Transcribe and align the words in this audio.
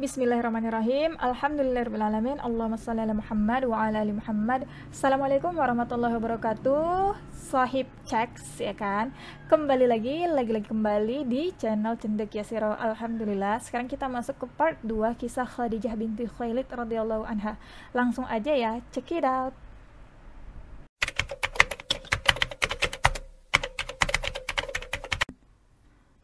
Bismillahirrahmanirrahim. 0.00 1.20
Alhamdulillahirrahmanirrahim. 1.20 2.40
Allahumma 2.40 2.80
salli 2.80 3.04
ala 3.04 3.12
Muhammad 3.12 3.68
wa 3.68 3.84
ala 3.84 4.00
ali 4.00 4.16
Muhammad. 4.16 4.64
Assalamualaikum 4.88 5.52
warahmatullahi 5.52 6.16
wabarakatuh. 6.16 7.20
Sahib 7.36 7.84
Checks 8.08 8.64
ya 8.64 8.72
kan. 8.72 9.12
Kembali 9.52 9.84
lagi, 9.84 10.24
lagi-lagi 10.24 10.72
kembali 10.72 11.28
di 11.28 11.52
channel 11.52 12.00
Cendek 12.00 12.32
Yasiro. 12.32 12.72
Alhamdulillah. 12.80 13.60
Sekarang 13.60 13.92
kita 13.92 14.08
masuk 14.08 14.40
ke 14.40 14.46
part 14.56 14.80
2 14.88 15.20
kisah 15.20 15.44
Khadijah 15.44 15.92
binti 16.00 16.24
Khailid 16.24 16.72
radhiyallahu 16.72 17.28
anha. 17.28 17.60
Langsung 17.92 18.24
aja 18.24 18.56
ya, 18.56 18.80
check 18.96 19.12
it 19.12 19.28
out. 19.28 19.52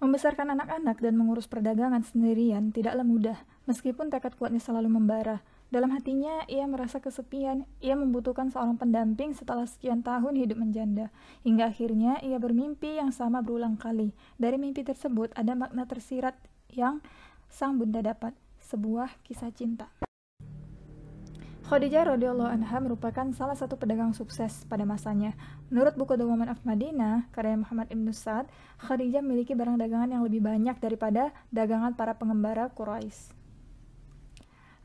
Membesarkan 0.00 0.56
anak-anak 0.56 0.96
dan 1.04 1.12
mengurus 1.20 1.44
perdagangan 1.44 2.00
sendirian 2.00 2.72
tidaklah 2.72 3.02
mudah, 3.02 3.36
meskipun 3.66 4.08
tekad 4.08 4.34
kuatnya 4.38 4.62
selalu 4.62 4.88
membara. 4.88 5.44
Dalam 5.66 5.90
hatinya, 5.90 6.46
ia 6.46 6.62
merasa 6.70 7.02
kesepian. 7.02 7.66
Ia 7.82 7.98
membutuhkan 7.98 8.54
seorang 8.54 8.78
pendamping 8.78 9.34
setelah 9.34 9.66
sekian 9.66 10.06
tahun 10.06 10.38
hidup 10.38 10.62
menjanda. 10.62 11.10
Hingga 11.42 11.74
akhirnya, 11.74 12.22
ia 12.22 12.38
bermimpi 12.38 13.02
yang 13.02 13.10
sama 13.10 13.42
berulang 13.42 13.74
kali. 13.74 14.14
Dari 14.38 14.62
mimpi 14.62 14.86
tersebut, 14.86 15.34
ada 15.34 15.58
makna 15.58 15.82
tersirat 15.82 16.38
yang 16.70 17.02
sang 17.50 17.82
bunda 17.82 17.98
dapat. 17.98 18.32
Sebuah 18.62 19.22
kisah 19.22 19.50
cinta. 19.54 19.86
Khadijah 21.66 22.14
radhiyallahu 22.14 22.46
anha 22.46 22.78
merupakan 22.78 23.26
salah 23.34 23.58
satu 23.58 23.74
pedagang 23.74 24.14
sukses 24.14 24.62
pada 24.70 24.86
masanya. 24.86 25.34
Menurut 25.66 25.98
buku 25.98 26.14
The 26.14 26.22
Woman 26.22 26.46
of 26.46 26.62
Madinah, 26.62 27.26
karya 27.34 27.58
Muhammad 27.58 27.90
Ibn 27.90 28.06
Sa'ad, 28.14 28.46
Khadijah 28.86 29.18
memiliki 29.18 29.58
barang 29.58 29.74
dagangan 29.74 30.14
yang 30.14 30.22
lebih 30.22 30.46
banyak 30.46 30.78
daripada 30.78 31.34
dagangan 31.50 31.98
para 31.98 32.14
pengembara 32.14 32.70
Quraisy. 32.70 33.35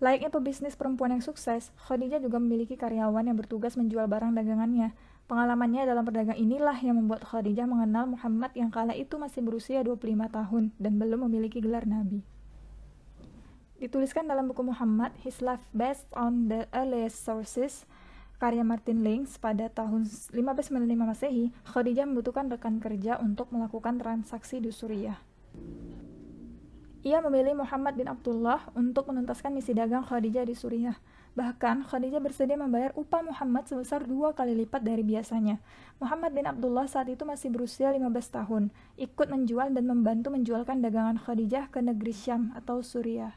Layaknya 0.01 0.33
pebisnis 0.33 0.73
perempuan 0.73 1.13
yang 1.13 1.21
sukses, 1.21 1.69
Khadijah 1.85 2.17
juga 2.17 2.41
memiliki 2.41 2.73
karyawan 2.73 3.21
yang 3.21 3.37
bertugas 3.37 3.77
menjual 3.77 4.09
barang 4.09 4.33
dagangannya. 4.33 4.97
Pengalamannya 5.29 5.85
dalam 5.85 6.01
perdagang 6.01 6.41
inilah 6.41 6.73
yang 6.81 6.97
membuat 6.97 7.21
Khadijah 7.21 7.69
mengenal 7.69 8.09
Muhammad 8.09 8.49
yang 8.57 8.73
kala 8.73 8.97
itu 8.97 9.21
masih 9.21 9.45
berusia 9.45 9.85
25 9.85 10.01
tahun 10.33 10.73
dan 10.81 10.97
belum 10.97 11.29
memiliki 11.29 11.61
gelar 11.61 11.85
nabi. 11.85 12.25
Dituliskan 13.77 14.25
dalam 14.25 14.49
buku 14.49 14.65
Muhammad, 14.65 15.13
His 15.21 15.37
Life 15.37 15.61
Based 15.69 16.09
on 16.17 16.49
the 16.49 16.65
Earliest 16.73 17.21
Sources, 17.21 17.85
karya 18.41 18.65
Martin 18.65 19.05
Links 19.05 19.37
pada 19.37 19.69
tahun 19.69 20.09
1595 20.09 20.81
Masehi, 20.97 21.53
Khadijah 21.69 22.09
membutuhkan 22.09 22.49
rekan 22.49 22.81
kerja 22.81 23.21
untuk 23.21 23.53
melakukan 23.53 24.01
transaksi 24.01 24.57
di 24.57 24.73
Suriah. 24.73 25.21
Ia 27.01 27.17
memilih 27.17 27.57
Muhammad 27.57 27.97
bin 27.97 28.05
Abdullah 28.05 28.69
untuk 28.77 29.09
menuntaskan 29.09 29.49
misi 29.49 29.73
dagang 29.73 30.05
Khadijah 30.05 30.45
di 30.45 30.53
Suriah. 30.53 30.93
Bahkan, 31.33 31.89
Khadijah 31.89 32.21
bersedia 32.21 32.53
membayar 32.53 32.93
upah 32.93 33.25
Muhammad 33.25 33.65
sebesar 33.65 34.05
dua 34.05 34.37
kali 34.37 34.53
lipat 34.53 34.85
dari 34.85 35.01
biasanya. 35.01 35.57
Muhammad 35.97 36.37
bin 36.37 36.45
Abdullah 36.45 36.85
saat 36.85 37.09
itu 37.09 37.25
masih 37.25 37.49
berusia 37.49 37.89
15 37.89 38.05
tahun, 38.29 38.63
ikut 39.01 39.27
menjual 39.33 39.73
dan 39.73 39.89
membantu 39.89 40.29
menjualkan 40.29 40.85
dagangan 40.85 41.17
Khadijah 41.17 41.73
ke 41.73 41.81
negeri 41.81 42.13
Syam 42.13 42.53
atau 42.53 42.85
Suriah. 42.85 43.33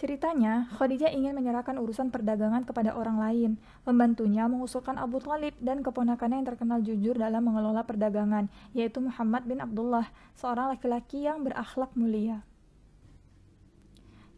Ceritanya, 0.00 0.64
Khadijah 0.80 1.12
ingin 1.12 1.36
menyerahkan 1.36 1.76
urusan 1.76 2.08
perdagangan 2.08 2.64
kepada 2.64 2.96
orang 2.96 3.20
lain. 3.20 3.50
Membantunya 3.84 4.48
mengusulkan 4.48 4.96
Abu 4.96 5.20
Talib 5.20 5.52
dan 5.60 5.84
keponakannya 5.84 6.40
yang 6.40 6.48
terkenal 6.48 6.80
jujur 6.80 7.20
dalam 7.20 7.44
mengelola 7.44 7.84
perdagangan, 7.84 8.48
yaitu 8.72 9.04
Muhammad 9.04 9.44
bin 9.44 9.60
Abdullah, 9.60 10.08
seorang 10.40 10.72
laki-laki 10.72 11.28
yang 11.28 11.44
berakhlak 11.44 11.92
mulia. 11.92 12.40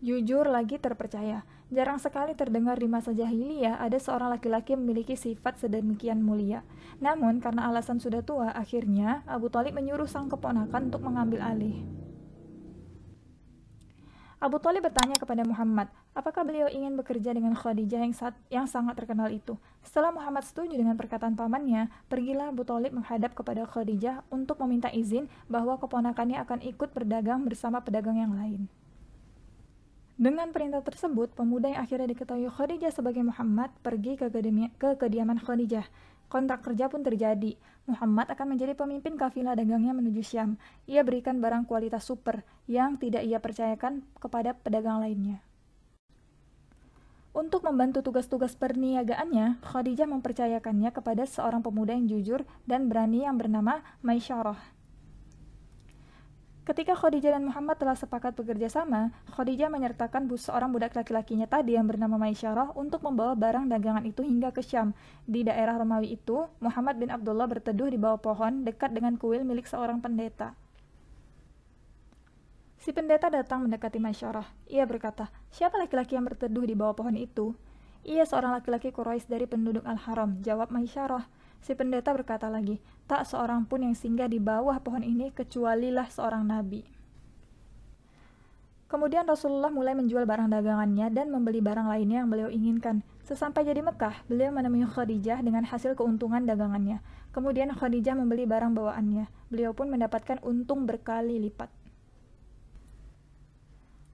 Jujur 0.02 0.50
lagi 0.50 0.82
terpercaya. 0.82 1.46
Jarang 1.70 2.02
sekali 2.02 2.34
terdengar 2.34 2.82
di 2.82 2.90
masa 2.90 3.14
jahiliyah 3.14 3.78
ada 3.78 4.02
seorang 4.02 4.34
laki-laki 4.34 4.74
memiliki 4.74 5.14
sifat 5.14 5.62
sedemikian 5.62 6.26
mulia. 6.26 6.66
Namun, 6.98 7.38
karena 7.38 7.70
alasan 7.70 8.02
sudah 8.02 8.26
tua, 8.26 8.50
akhirnya 8.50 9.22
Abu 9.30 9.46
Talib 9.46 9.78
menyuruh 9.78 10.10
sang 10.10 10.26
keponakan 10.26 10.90
untuk 10.90 11.06
mengambil 11.06 11.38
alih. 11.38 12.02
Abu 14.42 14.58
Talib 14.58 14.82
bertanya 14.82 15.14
kepada 15.22 15.46
Muhammad, 15.46 15.86
apakah 16.18 16.42
beliau 16.42 16.66
ingin 16.66 16.98
bekerja 16.98 17.30
dengan 17.30 17.54
Khadijah 17.54 18.02
yang, 18.02 18.10
saat, 18.10 18.34
yang 18.50 18.66
sangat 18.66 18.98
terkenal 18.98 19.30
itu. 19.30 19.54
Setelah 19.86 20.10
Muhammad 20.10 20.42
setuju 20.42 20.74
dengan 20.74 20.98
perkataan 20.98 21.38
pamannya, 21.38 21.86
pergilah 22.10 22.50
Abu 22.50 22.66
Talib 22.66 22.90
menghadap 22.90 23.38
kepada 23.38 23.62
Khadijah 23.70 24.26
untuk 24.34 24.58
meminta 24.58 24.90
izin 24.90 25.30
bahwa 25.46 25.78
keponakannya 25.78 26.42
akan 26.42 26.58
ikut 26.58 26.90
berdagang 26.90 27.46
bersama 27.46 27.86
pedagang 27.86 28.18
yang 28.18 28.34
lain. 28.34 28.66
Dengan 30.18 30.50
perintah 30.50 30.82
tersebut, 30.82 31.38
pemuda 31.38 31.70
yang 31.70 31.78
akhirnya 31.78 32.10
diketahui 32.10 32.50
Khadijah 32.50 32.90
sebagai 32.90 33.22
Muhammad 33.22 33.70
pergi 33.78 34.18
ke, 34.18 34.26
ke 34.74 34.98
kediaman 34.98 35.38
Khadijah. 35.38 35.86
Kontrak 36.26 36.66
kerja 36.66 36.90
pun 36.90 37.06
terjadi. 37.06 37.54
Muhammad 37.90 38.30
akan 38.30 38.54
menjadi 38.54 38.78
pemimpin 38.78 39.18
kafilah 39.18 39.58
dagangnya 39.58 39.90
menuju 39.90 40.22
Syam. 40.22 40.54
Ia 40.86 41.02
berikan 41.02 41.42
barang 41.42 41.66
kualitas 41.66 42.06
super 42.06 42.46
yang 42.70 42.94
tidak 42.94 43.26
ia 43.26 43.42
percayakan 43.42 44.06
kepada 44.22 44.54
pedagang 44.54 45.02
lainnya. 45.02 45.42
Untuk 47.32 47.64
membantu 47.64 48.04
tugas-tugas 48.04 48.52
perniagaannya, 48.60 49.64
Khadijah 49.64 50.04
mempercayakannya 50.04 50.92
kepada 50.92 51.24
seorang 51.24 51.64
pemuda 51.64 51.96
yang 51.96 52.04
jujur 52.04 52.44
dan 52.68 52.92
berani 52.92 53.24
yang 53.24 53.40
bernama 53.40 53.80
Maisyarah. 54.04 54.81
Ketika 56.62 56.94
Khadijah 56.94 57.34
dan 57.34 57.42
Muhammad 57.50 57.74
telah 57.74 57.98
sepakat 57.98 58.38
bekerja 58.38 58.70
sama, 58.70 59.10
Khadijah 59.34 59.66
menyertakan 59.66 60.30
bus 60.30 60.46
seorang 60.46 60.70
budak 60.70 60.94
laki-lakinya 60.94 61.50
tadi 61.50 61.74
yang 61.74 61.90
bernama 61.90 62.14
Maisyarah 62.22 62.78
untuk 62.78 63.02
membawa 63.02 63.34
barang 63.34 63.66
dagangan 63.66 64.06
itu 64.06 64.22
hingga 64.22 64.54
ke 64.54 64.62
Syam. 64.62 64.94
Di 65.26 65.42
daerah 65.42 65.74
Romawi 65.74 66.14
itu, 66.14 66.46
Muhammad 66.62 67.02
bin 67.02 67.10
Abdullah 67.10 67.50
berteduh 67.50 67.90
di 67.90 67.98
bawah 67.98 68.22
pohon 68.22 68.62
dekat 68.62 68.94
dengan 68.94 69.18
kuil 69.18 69.42
milik 69.42 69.66
seorang 69.66 69.98
pendeta. 69.98 70.54
Si 72.78 72.94
pendeta 72.94 73.26
datang 73.26 73.66
mendekati 73.66 73.98
Maisyarah. 73.98 74.46
Ia 74.70 74.86
berkata, 74.86 75.34
siapa 75.50 75.74
laki-laki 75.82 76.14
yang 76.14 76.30
berteduh 76.30 76.62
di 76.62 76.78
bawah 76.78 76.94
pohon 76.94 77.18
itu? 77.18 77.58
Ia 78.06 78.22
seorang 78.22 78.54
laki-laki 78.54 78.94
Quraisy 78.94 79.26
dari 79.26 79.50
penduduk 79.50 79.82
Al-Haram, 79.82 80.38
jawab 80.46 80.70
Maisyarah. 80.70 81.26
Si 81.62 81.78
pendeta 81.78 82.10
berkata 82.10 82.50
lagi, 82.50 82.82
tak 83.06 83.22
seorang 83.22 83.62
pun 83.70 83.86
yang 83.86 83.94
singgah 83.94 84.26
di 84.26 84.42
bawah 84.42 84.82
pohon 84.82 85.06
ini 85.06 85.30
kecualilah 85.30 86.10
seorang 86.10 86.42
nabi. 86.42 86.82
Kemudian 88.90 89.24
Rasulullah 89.24 89.72
mulai 89.72 89.96
menjual 89.96 90.28
barang 90.28 90.52
dagangannya 90.52 91.08
dan 91.16 91.32
membeli 91.32 91.64
barang 91.64 91.88
lainnya 91.88 92.26
yang 92.26 92.28
beliau 92.28 92.52
inginkan. 92.52 93.00
Sesampai 93.24 93.64
jadi 93.64 93.80
Mekah, 93.80 94.28
beliau 94.28 94.52
menemui 94.52 94.84
Khadijah 94.84 95.40
dengan 95.40 95.64
hasil 95.64 95.96
keuntungan 95.96 96.44
dagangannya. 96.44 97.00
Kemudian 97.32 97.72
Khadijah 97.72 98.12
membeli 98.12 98.44
barang 98.44 98.76
bawaannya. 98.76 99.32
Beliau 99.48 99.72
pun 99.72 99.88
mendapatkan 99.88 100.44
untung 100.44 100.84
berkali 100.84 101.40
lipat. 101.40 101.81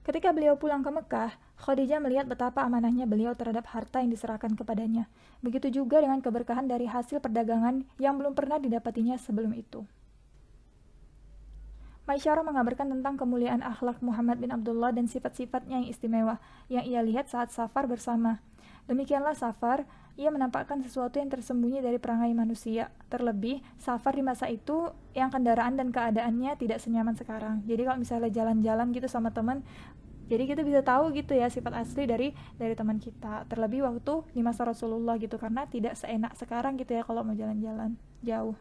Ketika 0.09 0.33
beliau 0.33 0.57
pulang 0.57 0.81
ke 0.81 0.89
Mekah, 0.89 1.37
Khadijah 1.61 2.01
melihat 2.01 2.25
betapa 2.25 2.65
amanahnya 2.65 3.05
beliau 3.05 3.37
terhadap 3.37 3.69
harta 3.69 4.01
yang 4.01 4.09
diserahkan 4.09 4.57
kepadanya. 4.57 5.05
Begitu 5.45 5.69
juga 5.69 6.01
dengan 6.01 6.17
keberkahan 6.17 6.65
dari 6.65 6.89
hasil 6.89 7.21
perdagangan 7.21 7.85
yang 8.01 8.17
belum 8.17 8.33
pernah 8.33 8.57
didapatinya 8.57 9.21
sebelum 9.21 9.53
itu. 9.53 9.85
Maisyarah 12.09 12.41
mengabarkan 12.41 12.89
tentang 12.89 13.21
kemuliaan 13.21 13.61
akhlak 13.61 14.01
Muhammad 14.01 14.41
bin 14.41 14.49
Abdullah 14.49 14.89
dan 14.89 15.05
sifat-sifatnya 15.05 15.85
yang 15.85 15.93
istimewa 15.93 16.41
yang 16.73 16.89
ia 16.89 17.05
lihat 17.05 17.29
saat 17.29 17.53
safar 17.53 17.85
bersama. 17.85 18.41
Demikianlah 18.89 19.37
safar, 19.37 19.85
ia 20.19 20.27
menampakkan 20.35 20.83
sesuatu 20.83 21.15
yang 21.15 21.31
tersembunyi 21.31 21.79
dari 21.79 21.95
perangai 21.95 22.35
manusia. 22.35 22.91
Terlebih, 23.07 23.63
safar 23.79 24.19
di 24.19 24.23
masa 24.25 24.51
itu 24.51 24.91
yang 25.15 25.31
kendaraan 25.31 25.79
dan 25.79 25.95
keadaannya 25.95 26.59
tidak 26.59 26.83
senyaman 26.83 27.15
sekarang. 27.15 27.63
Jadi 27.63 27.87
kalau 27.87 28.03
misalnya 28.03 28.27
jalan-jalan 28.27 28.91
gitu 28.91 29.07
sama 29.07 29.31
teman, 29.31 29.63
jadi 30.29 30.43
kita 30.45 30.61
bisa 30.61 30.85
tahu 30.85 31.09
gitu 31.17 31.33
ya 31.33 31.49
sifat 31.49 31.73
asli 31.81 32.05
dari 32.05 32.31
dari 32.55 32.77
teman 32.77 33.01
kita 33.01 33.49
terlebih 33.49 33.83
waktu 33.83 34.23
di 34.31 34.45
masa 34.45 34.63
Rasulullah 34.69 35.17
gitu 35.17 35.41
karena 35.41 35.65
tidak 35.65 35.97
seenak 35.97 36.37
sekarang 36.37 36.77
gitu 36.77 36.93
ya 36.93 37.01
kalau 37.01 37.25
mau 37.25 37.33
jalan-jalan 37.33 37.97
jauh 38.21 38.53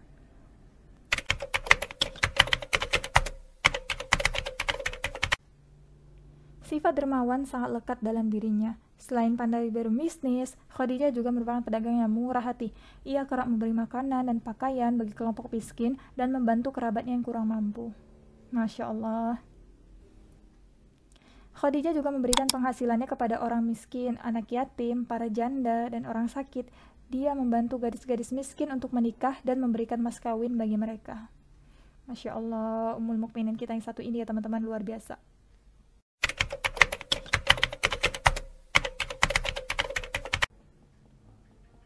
Sifat 6.69 7.01
dermawan 7.01 7.49
sangat 7.49 7.81
lekat 7.81 7.99
dalam 8.05 8.29
dirinya. 8.29 8.77
Selain 9.01 9.41
pandai 9.41 9.73
berbisnis, 9.73 10.53
Khadijah 10.77 11.17
juga 11.17 11.33
merupakan 11.33 11.65
pedagang 11.65 11.97
yang 11.97 12.13
murah 12.13 12.45
hati. 12.45 12.77
Ia 13.09 13.25
kerap 13.25 13.49
memberi 13.49 13.73
makanan 13.73 14.29
dan 14.29 14.37
pakaian 14.45 15.01
bagi 15.01 15.17
kelompok 15.17 15.49
miskin 15.49 15.97
dan 16.13 16.29
membantu 16.29 16.77
kerabatnya 16.77 17.17
yang 17.17 17.25
kurang 17.25 17.49
mampu. 17.49 17.97
Masya 18.53 18.85
Allah. 18.85 19.48
Khadijah 21.59 21.91
juga 21.91 22.15
memberikan 22.15 22.47
penghasilannya 22.47 23.11
kepada 23.11 23.43
orang 23.43 23.67
miskin, 23.67 24.15
anak 24.23 24.47
yatim, 24.55 25.03
para 25.03 25.27
janda, 25.27 25.91
dan 25.91 26.07
orang 26.07 26.31
sakit. 26.31 26.71
Dia 27.11 27.35
membantu 27.35 27.83
gadis-gadis 27.83 28.31
miskin 28.31 28.71
untuk 28.71 28.95
menikah 28.95 29.35
dan 29.43 29.59
memberikan 29.59 29.99
mas 29.99 30.23
kawin 30.23 30.55
bagi 30.55 30.79
mereka. 30.79 31.27
Masya 32.07 32.39
Allah, 32.39 32.95
umul 32.95 33.19
mukminin 33.19 33.59
kita 33.59 33.75
yang 33.75 33.83
satu 33.83 34.07
ini 34.07 34.23
ya 34.23 34.27
teman-teman, 34.31 34.63
luar 34.63 34.87
biasa. 34.87 35.19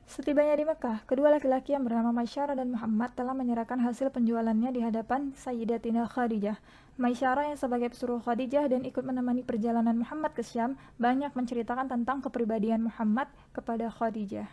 Setibanya 0.05 0.53
di 0.53 0.69
Mekah, 0.69 1.09
kedua 1.09 1.33
laki-laki 1.33 1.73
yang 1.73 1.89
bernama 1.89 2.13
Masyara 2.13 2.53
dan 2.53 2.77
Muhammad 2.77 3.17
telah 3.17 3.33
menyerahkan 3.33 3.81
hasil 3.81 4.13
penjualannya 4.13 4.69
di 4.69 4.85
hadapan 4.85 5.33
Sayyidatina 5.33 6.05
Khadijah. 6.05 6.61
Maisyara 7.01 7.49
yang 7.49 7.57
sebagai 7.57 7.89
pesuruh 7.89 8.21
Khadijah 8.21 8.69
dan 8.69 8.85
ikut 8.85 9.01
menemani 9.01 9.41
perjalanan 9.41 9.97
Muhammad 9.97 10.37
ke 10.37 10.45
Syam 10.45 10.77
banyak 11.01 11.33
menceritakan 11.33 11.89
tentang 11.89 12.21
kepribadian 12.21 12.85
Muhammad 12.85 13.33
kepada 13.57 13.89
Khadijah. 13.89 14.45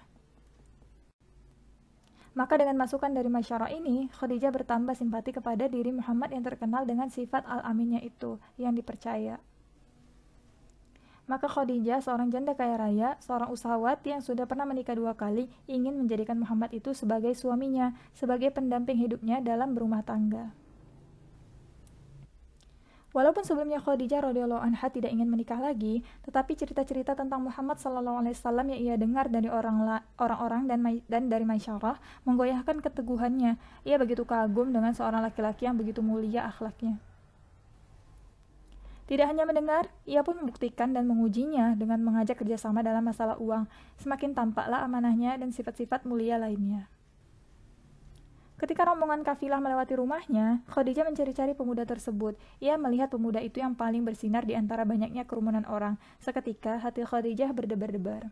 Maka 2.40 2.56
dengan 2.56 2.80
masukan 2.80 3.12
dari 3.12 3.28
Maisyara 3.28 3.68
ini, 3.68 4.08
Khadijah 4.16 4.56
bertambah 4.56 4.96
simpati 4.96 5.36
kepada 5.36 5.68
diri 5.68 5.92
Muhammad 5.92 6.32
yang 6.32 6.48
terkenal 6.48 6.88
dengan 6.88 7.12
sifat 7.12 7.44
al-aminnya 7.44 8.00
itu, 8.00 8.40
yang 8.56 8.72
dipercaya. 8.72 9.44
Maka 11.28 11.52
Khadijah, 11.52 12.00
seorang 12.00 12.32
janda 12.32 12.56
kaya 12.56 12.80
raya, 12.80 13.20
seorang 13.20 13.52
usahawan 13.52 14.00
yang 14.08 14.24
sudah 14.24 14.48
pernah 14.48 14.64
menikah 14.64 14.96
dua 14.96 15.12
kali, 15.12 15.52
ingin 15.68 16.00
menjadikan 16.00 16.40
Muhammad 16.40 16.72
itu 16.72 16.96
sebagai 16.96 17.36
suaminya, 17.36 17.92
sebagai 18.16 18.48
pendamping 18.56 18.96
hidupnya 18.96 19.44
dalam 19.44 19.76
berumah 19.76 20.08
tangga. 20.08 20.56
Walaupun 23.10 23.42
sebelumnya 23.42 23.82
Khadijah 23.82 24.22
radhiyallahu 24.22 24.62
anha 24.62 24.86
tidak 24.94 25.10
ingin 25.10 25.26
menikah 25.26 25.58
lagi, 25.58 26.06
tetapi 26.30 26.54
cerita-cerita 26.54 27.18
tentang 27.18 27.42
Muhammad 27.42 27.82
sallallahu 27.82 28.22
alaihi 28.22 28.38
wasallam 28.38 28.70
yang 28.70 28.80
ia 28.86 28.96
dengar 29.02 29.34
dari 29.34 29.50
orang-orang 29.50 30.70
dan 30.70 30.86
dan 31.10 31.26
dari 31.26 31.42
Maisyarah 31.42 31.98
menggoyahkan 32.30 32.86
keteguhannya. 32.86 33.58
Ia 33.82 33.98
begitu 33.98 34.30
kagum 34.30 34.70
dengan 34.70 34.94
seorang 34.94 35.26
laki-laki 35.26 35.66
yang 35.66 35.74
begitu 35.74 36.06
mulia 36.06 36.54
akhlaknya. 36.54 37.02
Tidak 39.10 39.26
hanya 39.26 39.50
mendengar, 39.50 39.90
ia 40.06 40.22
pun 40.22 40.38
membuktikan 40.38 40.94
dan 40.94 41.10
mengujinya 41.10 41.74
dengan 41.74 41.98
mengajak 42.06 42.38
kerjasama 42.38 42.86
dalam 42.86 43.02
masalah 43.02 43.42
uang. 43.42 43.66
Semakin 43.98 44.38
tampaklah 44.38 44.86
amanahnya 44.86 45.34
dan 45.34 45.50
sifat-sifat 45.50 46.06
mulia 46.06 46.38
lainnya. 46.38 46.86
Ketika 48.60 48.84
rombongan 48.84 49.24
kafilah 49.24 49.64
melewati 49.64 49.96
rumahnya, 49.96 50.60
Khadijah 50.68 51.08
mencari-cari 51.08 51.56
pemuda 51.56 51.88
tersebut. 51.88 52.36
Ia 52.60 52.76
melihat 52.76 53.08
pemuda 53.08 53.40
itu 53.40 53.64
yang 53.64 53.72
paling 53.72 54.04
bersinar 54.04 54.44
di 54.44 54.52
antara 54.52 54.84
banyaknya 54.84 55.24
kerumunan 55.24 55.64
orang. 55.64 55.96
Seketika, 56.20 56.76
hati 56.76 57.08
Khadijah 57.08 57.56
berdebar-debar. 57.56 58.28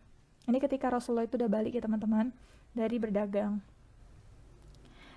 Ini 0.52 0.60
ketika 0.60 0.92
Rasulullah 0.92 1.32
itu 1.32 1.40
udah 1.40 1.48
balik 1.48 1.80
ya 1.80 1.82
teman-teman, 1.84 2.36
dari 2.76 3.00
berdagang. 3.00 3.64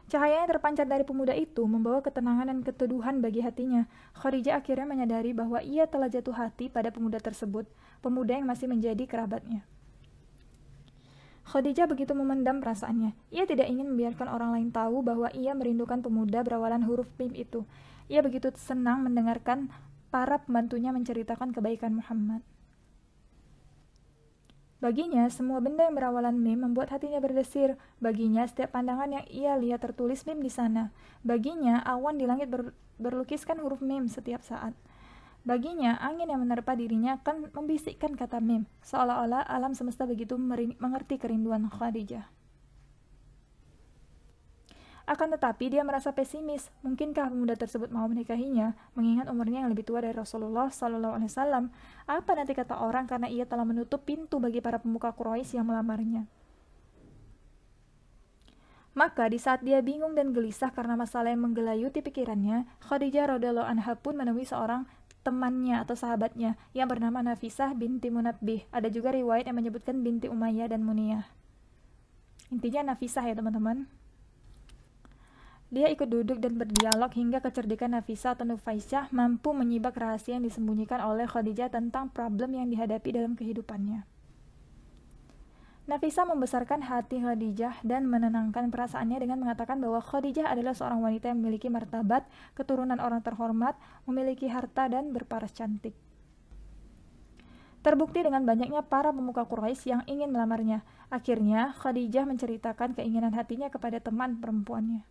Cahaya 0.07 0.47
yang 0.47 0.51
terpancar 0.51 0.87
dari 0.87 1.03
pemuda 1.03 1.35
itu 1.35 1.67
membawa 1.67 2.03
ketenangan 2.07 2.47
dan 2.47 2.59
keteduhan 2.63 3.19
bagi 3.19 3.43
hatinya. 3.43 3.91
Khadijah 4.15 4.63
akhirnya 4.63 4.87
menyadari 4.87 5.35
bahwa 5.35 5.59
ia 5.59 5.91
telah 5.91 6.07
jatuh 6.07 6.39
hati 6.39 6.71
pada 6.71 6.95
pemuda 6.95 7.19
tersebut, 7.19 7.67
pemuda 7.99 8.39
yang 8.39 8.47
masih 8.47 8.71
menjadi 8.71 9.11
kerabatnya. 9.11 9.67
Khadijah 11.49 11.89
begitu 11.89 12.13
memendam 12.13 12.61
perasaannya. 12.61 13.17
Ia 13.33 13.45
tidak 13.49 13.67
ingin 13.67 13.95
membiarkan 13.95 14.29
orang 14.29 14.51
lain 14.55 14.69
tahu 14.71 15.01
bahwa 15.01 15.33
ia 15.33 15.57
merindukan 15.57 16.05
pemuda 16.05 16.45
berawalan 16.45 16.85
huruf 16.85 17.09
mim 17.17 17.33
itu. 17.33 17.65
Ia 18.11 18.21
begitu 18.21 18.53
senang 18.59 19.07
mendengarkan 19.07 19.73
para 20.11 20.43
pembantunya 20.43 20.91
menceritakan 20.91 21.55
kebaikan 21.55 21.99
Muhammad. 21.99 22.43
Baginya, 24.81 25.29
semua 25.29 25.61
benda 25.61 25.85
yang 25.85 25.93
berawalan 25.93 26.41
mim 26.41 26.65
membuat 26.65 26.89
hatinya 26.89 27.21
berdesir. 27.21 27.77
Baginya, 28.01 28.49
setiap 28.49 28.73
pandangan 28.73 29.13
yang 29.13 29.27
ia 29.29 29.53
lihat 29.61 29.85
tertulis 29.85 30.25
mim 30.25 30.41
di 30.41 30.49
sana. 30.49 30.89
Baginya, 31.21 31.85
awan 31.85 32.17
di 32.17 32.25
langit 32.25 32.49
ber 32.49 32.73
berlukiskan 33.01 33.61
huruf 33.61 33.81
mim 33.85 34.09
setiap 34.09 34.41
saat. 34.45 34.73
Baginya, 35.41 35.97
angin 36.05 36.29
yang 36.29 36.45
menerpa 36.45 36.77
dirinya 36.77 37.17
akan 37.17 37.49
membisikkan 37.57 38.13
kata 38.13 38.45
mim, 38.45 38.69
seolah-olah 38.85 39.49
alam 39.49 39.73
semesta 39.73 40.05
begitu 40.05 40.37
mengerti 40.37 41.17
kerinduan 41.17 41.65
Khadijah. 41.73 42.29
Akan 45.11 45.27
tetapi 45.27 45.75
dia 45.75 45.83
merasa 45.83 46.15
pesimis. 46.15 46.71
Mungkinkah 46.87 47.35
pemuda 47.35 47.59
tersebut 47.59 47.91
mau 47.91 48.07
menikahinya, 48.07 48.79
mengingat 48.95 49.27
umurnya 49.27 49.67
yang 49.67 49.73
lebih 49.75 49.83
tua 49.83 50.07
dari 50.07 50.15
Rasulullah 50.15 50.71
Wasallam? 50.71 51.75
Apa 52.07 52.31
nanti 52.39 52.55
kata 52.55 52.79
orang 52.79 53.11
karena 53.11 53.27
ia 53.27 53.43
telah 53.43 53.67
menutup 53.67 54.07
pintu 54.07 54.39
bagi 54.39 54.63
para 54.63 54.79
pemuka 54.79 55.11
Quraisy 55.11 55.59
yang 55.59 55.67
melamarnya? 55.67 56.31
Maka 58.95 59.27
di 59.27 59.43
saat 59.43 59.67
dia 59.67 59.83
bingung 59.83 60.15
dan 60.15 60.31
gelisah 60.31 60.71
karena 60.71 60.95
masalah 60.95 61.35
yang 61.35 61.43
menggelayuti 61.43 62.07
pikirannya, 62.07 62.71
Khadijah 62.87 63.35
radhiallahu 63.35 63.67
anha 63.67 63.99
pun 63.99 64.15
menemui 64.15 64.47
seorang 64.47 64.87
temannya 65.21 65.81
atau 65.85 65.93
sahabatnya 65.93 66.57
yang 66.73 66.89
bernama 66.89 67.21
Nafisah 67.21 67.77
binti 67.77 68.09
Munabbih. 68.09 68.65
Ada 68.73 68.89
juga 68.89 69.13
riwayat 69.13 69.49
yang 69.49 69.59
menyebutkan 69.61 70.01
binti 70.01 70.27
Umayyah 70.27 70.73
dan 70.73 70.83
Muniyah. 70.83 71.29
Intinya 72.51 72.93
Nafisah 72.93 73.25
ya 73.29 73.37
teman-teman. 73.37 73.87
Dia 75.71 75.87
ikut 75.87 76.11
duduk 76.11 76.43
dan 76.43 76.59
berdialog 76.59 77.15
hingga 77.15 77.39
kecerdikan 77.39 77.95
Nafisa 77.95 78.35
atau 78.35 78.43
Nufaisyah 78.43 79.15
mampu 79.15 79.55
menyibak 79.55 79.95
rahasia 79.95 80.35
yang 80.35 80.43
disembunyikan 80.43 80.99
oleh 80.99 81.31
Khadijah 81.31 81.71
tentang 81.71 82.11
problem 82.11 82.59
yang 82.59 82.67
dihadapi 82.67 83.15
dalam 83.15 83.39
kehidupannya. 83.39 84.03
Nafisa 85.91 86.23
membesarkan 86.23 86.87
hati 86.87 87.19
Khadijah 87.19 87.83
dan 87.83 88.07
menenangkan 88.07 88.71
perasaannya 88.71 89.27
dengan 89.27 89.43
mengatakan 89.43 89.83
bahwa 89.83 89.99
Khadijah 89.99 90.47
adalah 90.47 90.71
seorang 90.71 91.03
wanita 91.03 91.35
yang 91.35 91.43
memiliki 91.43 91.67
martabat, 91.67 92.31
keturunan 92.55 93.03
orang 93.03 93.27
terhormat, 93.27 93.75
memiliki 94.07 94.47
harta 94.47 94.87
dan 94.87 95.11
berparas 95.11 95.51
cantik. 95.51 95.91
Terbukti 97.83 98.23
dengan 98.23 98.47
banyaknya 98.47 98.87
para 98.87 99.11
pemuka 99.11 99.43
Quraisy 99.43 99.91
yang 99.91 100.03
ingin 100.07 100.31
melamarnya. 100.31 100.87
Akhirnya, 101.11 101.75
Khadijah 101.75 102.23
menceritakan 102.23 102.95
keinginan 102.95 103.35
hatinya 103.35 103.67
kepada 103.67 103.99
teman 103.99 104.39
perempuannya. 104.39 105.03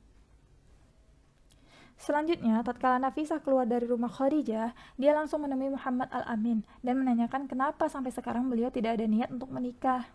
Selanjutnya, 2.00 2.64
tatkala 2.64 3.04
Nafisah 3.04 3.44
keluar 3.44 3.68
dari 3.68 3.84
rumah 3.84 4.08
Khadijah, 4.08 4.72
dia 4.96 5.12
langsung 5.12 5.44
menemui 5.44 5.76
Muhammad 5.76 6.08
Al-Amin 6.08 6.64
dan 6.80 7.04
menanyakan 7.04 7.52
kenapa 7.52 7.92
sampai 7.92 8.16
sekarang 8.16 8.48
beliau 8.48 8.72
tidak 8.72 8.96
ada 8.96 9.04
niat 9.04 9.28
untuk 9.28 9.52
menikah. 9.52 10.08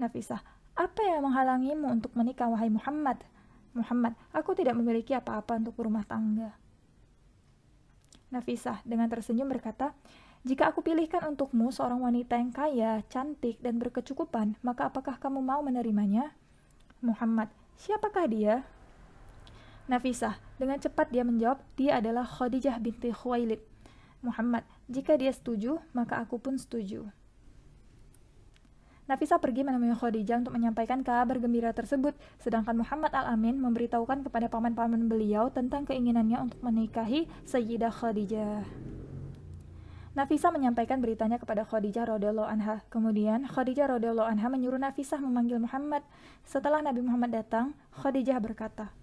Nafisah, 0.00 0.40
apa 0.72 1.00
yang 1.04 1.28
menghalangimu 1.28 1.92
untuk 1.92 2.16
menikah, 2.16 2.48
wahai 2.48 2.72
Muhammad? 2.72 3.20
Muhammad, 3.76 4.16
aku 4.32 4.56
tidak 4.56 4.72
memiliki 4.72 5.12
apa-apa 5.12 5.60
untuk 5.60 5.76
berumah 5.76 6.08
tangga. 6.08 6.56
Nafisah 8.32 8.80
dengan 8.88 9.12
tersenyum 9.12 9.44
berkata, 9.52 9.92
jika 10.40 10.72
aku 10.72 10.80
pilihkan 10.80 11.36
untukmu 11.36 11.68
seorang 11.68 12.00
wanita 12.00 12.40
yang 12.40 12.48
kaya, 12.48 13.04
cantik, 13.12 13.60
dan 13.60 13.76
berkecukupan, 13.76 14.56
maka 14.64 14.88
apakah 14.88 15.20
kamu 15.20 15.44
mau 15.44 15.60
menerimanya? 15.60 16.32
Muhammad, 17.04 17.52
siapakah 17.76 18.24
dia? 18.24 18.64
Nafisah, 19.84 20.40
dengan 20.56 20.80
cepat 20.80 21.12
dia 21.12 21.28
menjawab, 21.28 21.60
dia 21.76 22.00
adalah 22.00 22.24
Khadijah 22.24 22.80
binti 22.80 23.12
Khuwailid. 23.12 23.60
Muhammad, 24.24 24.64
jika 24.88 25.20
dia 25.20 25.28
setuju, 25.28 25.76
maka 25.92 26.24
aku 26.24 26.40
pun 26.40 26.56
setuju. 26.56 27.12
Nafisa 29.10 29.42
pergi 29.42 29.66
menemui 29.66 29.90
Khadijah 29.90 30.38
untuk 30.38 30.54
menyampaikan 30.54 31.02
kabar 31.02 31.34
gembira 31.42 31.74
tersebut, 31.74 32.14
sedangkan 32.38 32.78
Muhammad 32.78 33.10
Al-Amin 33.10 33.58
memberitahukan 33.58 34.22
kepada 34.22 34.46
paman-paman 34.46 35.10
beliau 35.10 35.50
tentang 35.50 35.82
keinginannya 35.82 36.38
untuk 36.38 36.62
menikahi 36.62 37.26
Sayyidah 37.42 37.90
Khadijah. 37.90 38.62
Nafisa 40.14 40.54
menyampaikan 40.54 41.02
beritanya 41.02 41.42
kepada 41.42 41.66
Khadijah 41.66 42.06
radhiyallahu 42.06 42.46
anha. 42.46 42.86
Kemudian 42.86 43.50
Khadijah 43.50 43.98
radhiyallahu 43.98 44.30
anha 44.30 44.46
menyuruh 44.46 44.78
Nafisah 44.78 45.18
memanggil 45.18 45.58
Muhammad. 45.58 46.06
Setelah 46.46 46.78
Nabi 46.78 47.02
Muhammad 47.02 47.34
datang, 47.34 47.74
Khadijah 47.98 48.38
berkata, 48.38 48.94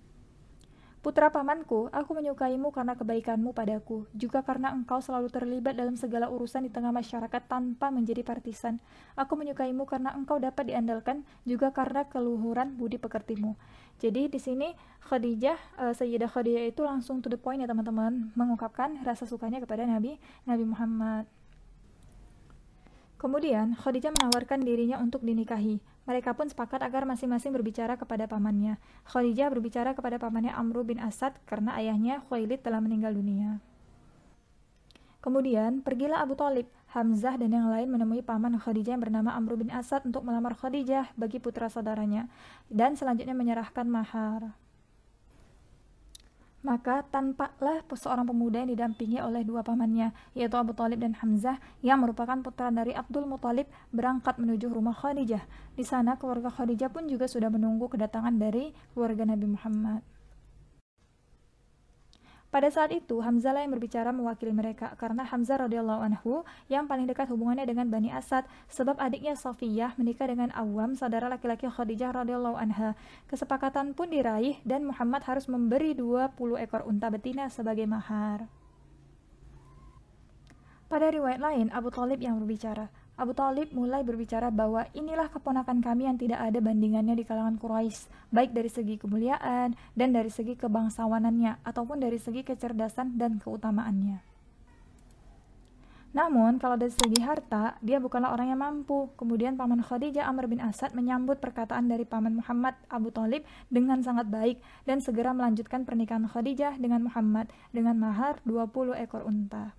Putra 0.97 1.29
pamanku, 1.29 1.93
aku 1.93 2.17
menyukaimu 2.17 2.73
karena 2.73 2.97
kebaikanmu 2.97 3.53
padaku, 3.53 4.09
juga 4.17 4.41
karena 4.41 4.73
engkau 4.73 4.97
selalu 4.97 5.29
terlibat 5.29 5.77
dalam 5.77 5.93
segala 5.93 6.25
urusan 6.25 6.65
di 6.65 6.73
tengah 6.73 6.89
masyarakat 6.89 7.45
tanpa 7.45 7.93
menjadi 7.93 8.25
partisan. 8.25 8.81
Aku 9.13 9.37
menyukaimu 9.37 9.85
karena 9.85 10.17
engkau 10.17 10.41
dapat 10.41 10.73
diandalkan, 10.73 11.21
juga 11.45 11.69
karena 11.69 12.09
keluhuran 12.09 12.73
budi 12.81 12.97
pekertimu. 12.97 13.53
Jadi 14.01 14.25
di 14.25 14.39
sini 14.41 14.73
Khadijah, 15.05 15.57
uh, 15.77 15.93
Sayyidah 15.93 16.33
Khadijah 16.33 16.65
itu 16.65 16.81
langsung 16.81 17.21
to 17.21 17.29
the 17.29 17.37
point 17.37 17.61
ya 17.61 17.69
teman-teman, 17.69 18.33
mengungkapkan 18.33 18.97
rasa 19.05 19.29
sukanya 19.29 19.61
kepada 19.61 19.85
Nabi 19.85 20.17
Nabi 20.49 20.65
Muhammad. 20.65 21.29
Kemudian, 23.17 23.73
Khadijah 23.73 24.13
menawarkan 24.13 24.61
dirinya 24.61 25.01
untuk 25.01 25.25
dinikahi. 25.25 25.81
Mereka 26.05 26.37
pun 26.37 26.45
sepakat 26.53 26.85
agar 26.85 27.09
masing-masing 27.09 27.49
berbicara 27.49 27.97
kepada 27.97 28.29
pamannya. 28.29 28.77
Khadijah 29.09 29.49
berbicara 29.49 29.97
kepada 29.97 30.21
pamannya 30.21 30.53
Amru 30.53 30.85
bin 30.85 31.01
Asad 31.01 31.33
karena 31.49 31.73
ayahnya 31.81 32.21
Khuwailid 32.29 32.61
telah 32.61 32.77
meninggal 32.77 33.17
dunia. 33.17 33.57
Kemudian, 35.17 35.81
pergilah 35.81 36.21
Abu 36.21 36.37
Talib, 36.37 36.69
Hamzah, 36.93 37.41
dan 37.41 37.51
yang 37.51 37.67
lain 37.73 37.89
menemui 37.89 38.21
paman 38.21 38.53
Khadijah 38.61 38.95
yang 38.95 39.03
bernama 39.03 39.33
Amru 39.33 39.57
bin 39.57 39.73
Asad 39.73 40.05
untuk 40.05 40.21
melamar 40.21 40.53
Khadijah 40.53 41.11
bagi 41.17 41.41
putra 41.41 41.73
saudaranya, 41.73 42.29
dan 42.69 42.93
selanjutnya 42.93 43.33
menyerahkan 43.33 43.89
mahar. 43.89 44.53
Maka 46.65 47.05
tampaklah 47.13 47.85
seorang 47.93 48.25
pemuda 48.25 48.65
yang 48.65 48.71
didampingi 48.73 49.21
oleh 49.21 49.45
dua 49.45 49.61
pamannya, 49.61 50.11
yaitu 50.33 50.57
Abu 50.57 50.73
Talib 50.73 50.99
dan 50.99 51.13
Hamzah, 51.13 51.61
yang 51.85 52.01
merupakan 52.01 52.37
putra 52.41 52.73
dari 52.73 52.97
Abdul 52.97 53.29
Muthalib 53.29 53.69
berangkat 53.93 54.41
menuju 54.41 54.69
rumah 54.73 54.97
Khadijah. 54.97 55.45
Di 55.77 55.85
sana 55.85 56.17
keluarga 56.17 56.49
Khadijah 56.49 56.89
pun 56.89 57.05
juga 57.05 57.29
sudah 57.29 57.53
menunggu 57.53 57.85
kedatangan 57.87 58.35
dari 58.35 58.73
keluarga 58.97 59.29
Nabi 59.29 59.47
Muhammad. 59.53 60.16
Pada 62.47 62.71
saat 62.71 62.95
itu, 62.95 63.19
Hamzah 63.19 63.59
yang 63.59 63.75
berbicara 63.75 64.15
mewakili 64.15 64.55
mereka 64.55 64.95
karena 64.95 65.27
Hamzah 65.27 65.67
radhiyallahu 65.67 65.99
anhu 65.99 66.47
yang 66.71 66.87
paling 66.87 67.03
dekat 67.03 67.27
hubungannya 67.27 67.67
dengan 67.67 67.91
Bani 67.91 68.07
Asad 68.07 68.47
sebab 68.71 68.95
adiknya 69.03 69.35
Safiyah 69.35 69.99
menikah 69.99 70.31
dengan 70.31 70.55
Awam, 70.55 70.95
saudara 70.95 71.27
laki-laki 71.27 71.67
Khadijah 71.67 72.15
radhiyallahu 72.23 72.55
anha. 72.55 72.95
Kesepakatan 73.27 73.91
pun 73.91 74.15
diraih 74.15 74.63
dan 74.63 74.87
Muhammad 74.87 75.27
harus 75.27 75.51
memberi 75.51 75.91
20 75.91 76.39
ekor 76.63 76.87
unta 76.87 77.11
betina 77.11 77.51
sebagai 77.51 77.83
mahar. 77.83 78.47
Pada 80.87 81.11
riwayat 81.11 81.43
lain, 81.43 81.67
Abu 81.75 81.91
Talib 81.91 82.23
yang 82.23 82.39
berbicara. 82.39 82.87
Abu 83.17 83.33
Talib 83.33 83.73
mulai 83.73 84.05
berbicara 84.05 84.53
bahwa 84.53 84.85
inilah 84.93 85.25
keponakan 85.33 85.81
kami 85.81 86.05
yang 86.05 86.21
tidak 86.21 86.37
ada 86.37 86.61
bandingannya 86.61 87.17
di 87.17 87.25
kalangan 87.25 87.57
Quraisy, 87.57 88.29
baik 88.29 88.53
dari 88.53 88.69
segi 88.69 89.01
kemuliaan 89.01 89.73
dan 89.97 90.09
dari 90.13 90.29
segi 90.29 90.53
kebangsawanannya, 90.53 91.65
ataupun 91.65 91.97
dari 91.97 92.21
segi 92.21 92.45
kecerdasan 92.45 93.17
dan 93.17 93.41
keutamaannya. 93.41 94.21
Namun, 96.13 96.61
kalau 96.61 96.77
dari 96.77 96.93
segi 96.93 97.17
harta, 97.25 97.81
dia 97.81 97.97
bukanlah 97.97 98.37
orang 98.37 98.53
yang 98.53 98.61
mampu. 98.61 99.09
Kemudian 99.17 99.57
paman 99.57 99.81
Khadijah 99.81 100.29
Amr 100.29 100.45
bin 100.45 100.61
Asad 100.61 100.93
menyambut 100.93 101.41
perkataan 101.41 101.89
dari 101.89 102.05
paman 102.05 102.37
Muhammad 102.37 102.77
Abu 102.89 103.09
Talib 103.09 103.45
dengan 103.73 104.01
sangat 104.05 104.29
baik 104.29 104.61
dan 104.85 105.01
segera 105.01 105.33
melanjutkan 105.33 105.89
pernikahan 105.89 106.29
Khadijah 106.29 106.77
dengan 106.77 107.09
Muhammad 107.09 107.49
dengan 107.73 107.97
mahar 107.97 108.41
20 108.45 108.93
ekor 108.97 109.25
unta. 109.25 109.73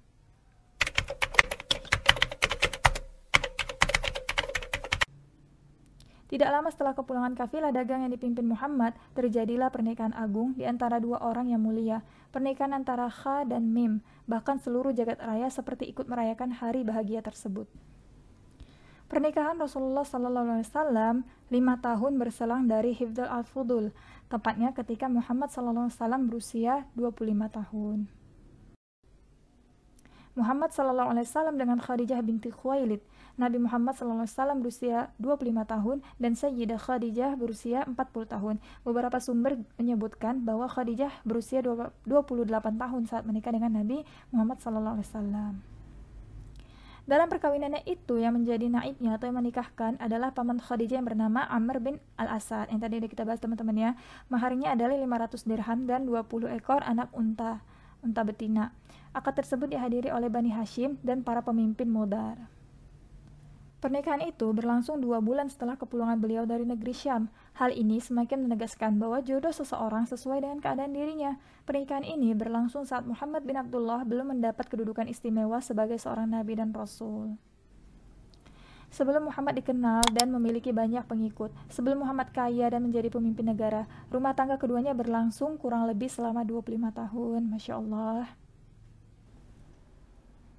Tidak 6.28 6.44
lama 6.44 6.68
setelah 6.68 6.92
kepulangan 6.92 7.32
kafilah 7.32 7.72
dagang 7.72 8.04
yang 8.04 8.12
dipimpin 8.12 8.44
Muhammad, 8.44 8.92
terjadilah 9.16 9.72
pernikahan 9.72 10.12
agung 10.12 10.52
di 10.52 10.68
antara 10.68 11.00
dua 11.00 11.24
orang 11.24 11.48
yang 11.48 11.64
mulia. 11.64 12.04
Pernikahan 12.28 12.76
antara 12.76 13.08
Kha 13.08 13.48
dan 13.48 13.72
Mim, 13.72 14.04
bahkan 14.28 14.60
seluruh 14.60 14.92
jagat 14.92 15.16
raya 15.24 15.48
seperti 15.48 15.88
ikut 15.88 16.04
merayakan 16.04 16.52
hari 16.52 16.84
bahagia 16.84 17.24
tersebut. 17.24 17.64
Pernikahan 19.08 19.56
Rasulullah 19.56 20.04
SAW 20.04 21.24
lima 21.48 21.74
tahun 21.80 22.20
berselang 22.20 22.68
dari 22.68 22.92
Hifdal 22.92 23.32
al-Fudul, 23.32 23.88
tepatnya 24.28 24.76
ketika 24.76 25.08
Muhammad 25.08 25.48
SAW 25.48 25.88
berusia 26.28 26.84
25 26.92 27.24
tahun. 27.48 28.04
Muhammad 30.36 30.70
SAW 30.76 31.56
dengan 31.56 31.80
Khadijah 31.80 32.20
binti 32.20 32.52
Khuwailid 32.52 33.00
Nabi 33.38 33.62
Muhammad 33.62 33.94
SAW 33.94 34.26
berusia 34.58 35.14
25 35.22 35.62
tahun 35.62 36.02
dan 36.18 36.34
Sayyidah 36.34 36.82
Khadijah 36.82 37.38
berusia 37.38 37.86
40 37.86 38.34
tahun. 38.34 38.58
Beberapa 38.82 39.22
sumber 39.22 39.62
menyebutkan 39.78 40.42
bahwa 40.42 40.66
Khadijah 40.66 41.22
berusia 41.22 41.62
28 41.62 42.02
tahun 42.74 43.02
saat 43.06 43.22
menikah 43.22 43.54
dengan 43.54 43.78
Nabi 43.78 44.02
Muhammad 44.34 44.58
SAW. 44.58 45.54
Dalam 47.08 47.24
perkawinannya 47.32 47.88
itu 47.88 48.20
yang 48.20 48.36
menjadi 48.36 48.68
naibnya 48.68 49.16
atau 49.16 49.32
yang 49.32 49.40
menikahkan 49.40 49.96
adalah 49.96 50.34
paman 50.34 50.60
Khadijah 50.60 51.00
yang 51.00 51.08
bernama 51.08 51.46
Amr 51.46 51.80
bin 51.80 51.96
Al-Asad 52.20 52.68
yang 52.68 52.82
tadi 52.82 53.00
kita 53.06 53.24
bahas 53.24 53.40
teman-teman 53.40 53.72
ya. 53.78 53.90
Maharnya 54.28 54.76
adalah 54.76 54.98
500 54.98 55.46
dirham 55.46 55.86
dan 55.86 56.04
20 56.04 56.52
ekor 56.58 56.84
anak 56.84 57.08
unta, 57.16 57.64
unta 58.02 58.20
betina. 58.26 58.76
Akad 59.16 59.40
tersebut 59.40 59.72
dihadiri 59.72 60.12
oleh 60.12 60.28
Bani 60.28 60.52
Hashim 60.52 61.00
dan 61.00 61.24
para 61.24 61.40
pemimpin 61.40 61.88
Modar. 61.88 62.57
Pernikahan 63.78 64.18
itu 64.26 64.50
berlangsung 64.50 64.98
dua 64.98 65.22
bulan 65.22 65.46
setelah 65.46 65.78
kepulangan 65.78 66.18
beliau 66.18 66.42
dari 66.42 66.66
negeri 66.66 66.90
Syam. 66.90 67.30
Hal 67.54 67.70
ini 67.70 68.02
semakin 68.02 68.42
menegaskan 68.42 68.98
bahwa 68.98 69.22
jodoh 69.22 69.54
seseorang 69.54 70.02
sesuai 70.02 70.42
dengan 70.42 70.58
keadaan 70.58 70.90
dirinya. 70.90 71.38
Pernikahan 71.62 72.02
ini 72.02 72.34
berlangsung 72.34 72.82
saat 72.82 73.06
Muhammad 73.06 73.46
bin 73.46 73.54
Abdullah 73.54 74.02
belum 74.02 74.34
mendapat 74.34 74.66
kedudukan 74.66 75.06
istimewa 75.06 75.62
sebagai 75.62 75.94
seorang 75.94 76.26
nabi 76.26 76.58
dan 76.58 76.74
rasul. 76.74 77.38
Sebelum 78.90 79.30
Muhammad 79.30 79.62
dikenal 79.62 80.02
dan 80.10 80.34
memiliki 80.34 80.74
banyak 80.74 81.06
pengikut, 81.06 81.54
sebelum 81.70 82.02
Muhammad 82.02 82.34
kaya 82.34 82.74
dan 82.74 82.82
menjadi 82.82 83.14
pemimpin 83.14 83.46
negara, 83.46 83.86
rumah 84.10 84.34
tangga 84.34 84.58
keduanya 84.58 84.90
berlangsung 84.90 85.54
kurang 85.54 85.86
lebih 85.86 86.10
selama 86.10 86.42
25 86.42 86.90
tahun. 86.90 87.40
Masya 87.46 87.78
Allah. 87.78 88.47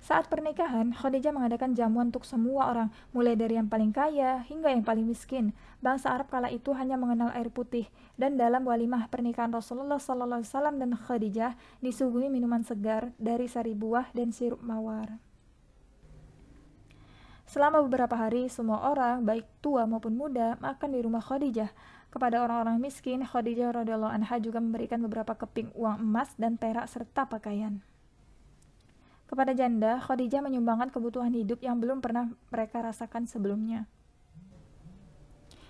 Saat 0.10 0.26
pernikahan, 0.26 0.90
Khadijah 0.90 1.30
mengadakan 1.30 1.78
jamuan 1.78 2.10
untuk 2.10 2.26
semua 2.26 2.74
orang, 2.74 2.90
mulai 3.14 3.38
dari 3.38 3.62
yang 3.62 3.70
paling 3.70 3.94
kaya 3.94 4.42
hingga 4.50 4.74
yang 4.74 4.82
paling 4.82 5.06
miskin. 5.06 5.54
Bangsa 5.86 6.10
Arab 6.10 6.34
kala 6.34 6.50
itu 6.50 6.74
hanya 6.74 6.98
mengenal 6.98 7.30
air 7.38 7.54
putih, 7.54 7.86
dan 8.18 8.34
dalam 8.34 8.66
walimah 8.66 9.06
pernikahan 9.14 9.54
Rasulullah 9.54 10.02
SAW 10.02 10.42
dan 10.82 10.98
Khadijah 10.98 11.54
disuguhi 11.86 12.26
minuman 12.26 12.66
segar 12.66 13.14
dari 13.22 13.46
sari 13.46 13.78
buah 13.78 14.10
dan 14.18 14.34
sirup 14.34 14.66
mawar. 14.66 15.22
Selama 17.46 17.86
beberapa 17.86 18.18
hari, 18.18 18.50
semua 18.50 18.90
orang, 18.90 19.22
baik 19.22 19.46
tua 19.62 19.86
maupun 19.86 20.18
muda, 20.18 20.58
makan 20.58 20.90
di 20.90 21.06
rumah 21.06 21.22
Khadijah. 21.22 21.70
Kepada 22.10 22.42
orang-orang 22.42 22.82
miskin, 22.82 23.22
Khadijah 23.22 23.86
radhiyallahu 23.86 24.10
anha 24.10 24.42
juga 24.42 24.58
memberikan 24.58 25.06
beberapa 25.06 25.38
keping 25.38 25.70
uang 25.78 26.02
emas 26.02 26.34
dan 26.34 26.58
perak 26.58 26.90
serta 26.90 27.30
pakaian. 27.30 27.86
Kepada 29.30 29.54
janda, 29.54 30.02
Khadijah 30.02 30.42
menyumbangkan 30.42 30.90
kebutuhan 30.90 31.30
hidup 31.38 31.62
yang 31.62 31.78
belum 31.78 32.02
pernah 32.02 32.34
mereka 32.50 32.82
rasakan 32.82 33.30
sebelumnya. 33.30 33.86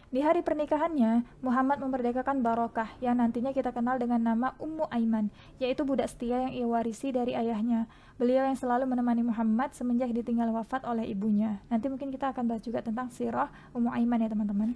Di 0.09 0.23
hari 0.25 0.41
pernikahannya, 0.41 1.21
Muhammad 1.43 1.83
memerdekakan 1.83 2.41
Barokah 2.41 2.87
yang 2.97 3.21
nantinya 3.21 3.53
kita 3.53 3.75
kenal 3.75 3.99
dengan 4.01 4.23
nama 4.23 4.57
Ummu 4.57 4.89
Aiman, 4.89 5.29
yaitu 5.61 5.85
budak 5.85 6.09
setia 6.09 6.49
yang 6.49 6.53
ia 6.55 6.65
warisi 6.65 7.13
dari 7.13 7.35
ayahnya. 7.37 7.85
Beliau 8.17 8.47
yang 8.47 8.57
selalu 8.57 8.89
menemani 8.89 9.21
Muhammad 9.21 9.75
semenjak 9.75 10.09
ditinggal 10.15 10.49
wafat 10.49 10.81
oleh 10.87 11.05
ibunya. 11.05 11.61
Nanti 11.69 11.91
mungkin 11.91 12.09
kita 12.09 12.33
akan 12.33 12.47
bahas 12.49 12.65
juga 12.65 12.81
tentang 12.81 13.13
sirah 13.13 13.53
Ummu 13.75 13.91
Aiman 13.91 14.23
ya 14.23 14.31
teman-teman. 14.33 14.73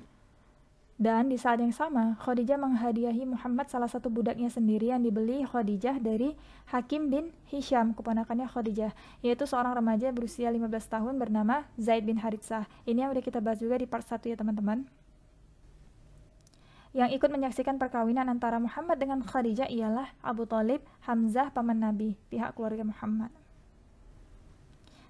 Dan 1.03 1.27
di 1.27 1.35
saat 1.35 1.59
yang 1.59 1.75
sama, 1.75 2.15
Khadijah 2.23 2.55
menghadiahi 2.55 3.27
Muhammad 3.27 3.67
salah 3.67 3.91
satu 3.91 4.07
budaknya 4.07 4.47
sendiri 4.47 4.87
yang 4.87 5.03
dibeli 5.03 5.43
Khadijah 5.43 5.99
dari 5.99 6.31
Hakim 6.71 7.11
bin 7.11 7.35
Hisham, 7.51 7.91
keponakannya 7.91 8.47
Khadijah, 8.47 8.95
yaitu 9.19 9.43
seorang 9.43 9.75
remaja 9.75 10.15
berusia 10.15 10.47
15 10.47 10.63
tahun 10.87 11.19
bernama 11.19 11.67
Zaid 11.75 12.07
bin 12.07 12.23
Haritsah. 12.23 12.71
Ini 12.87 13.03
yang 13.03 13.11
udah 13.11 13.19
kita 13.19 13.43
bahas 13.43 13.59
juga 13.59 13.75
di 13.75 13.83
part 13.83 14.07
1 14.07 14.31
ya 14.31 14.39
teman-teman. 14.39 14.87
Yang 16.95 17.19
ikut 17.19 17.29
menyaksikan 17.35 17.75
perkawinan 17.75 18.31
antara 18.31 18.63
Muhammad 18.63 18.95
dengan 18.95 19.27
Khadijah 19.27 19.67
ialah 19.67 20.07
Abu 20.23 20.47
Talib, 20.47 20.87
Hamzah, 21.03 21.51
paman 21.51 21.83
Nabi, 21.83 22.15
pihak 22.31 22.55
keluarga 22.55 22.87
Muhammad. 22.87 23.27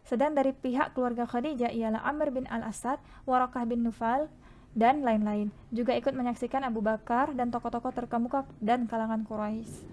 Sedang 0.10 0.34
dari 0.34 0.58
pihak 0.58 0.98
keluarga 0.98 1.30
Khadijah 1.30 1.70
ialah 1.70 2.02
Amr 2.02 2.34
bin 2.34 2.50
Al-Asad, 2.50 2.98
Warakah 3.30 3.70
bin 3.70 3.86
Nufal, 3.86 4.34
dan 4.74 5.06
lain-lain. 5.06 5.54
Juga 5.70 5.94
ikut 5.94 6.14
menyaksikan 6.14 6.66
Abu 6.66 6.82
Bakar 6.82 7.34
dan 7.38 7.50
tokoh-tokoh 7.50 7.94
terkemuka 7.94 8.46
dan 8.62 8.86
kalangan 8.90 9.26
Quraisy. 9.26 9.86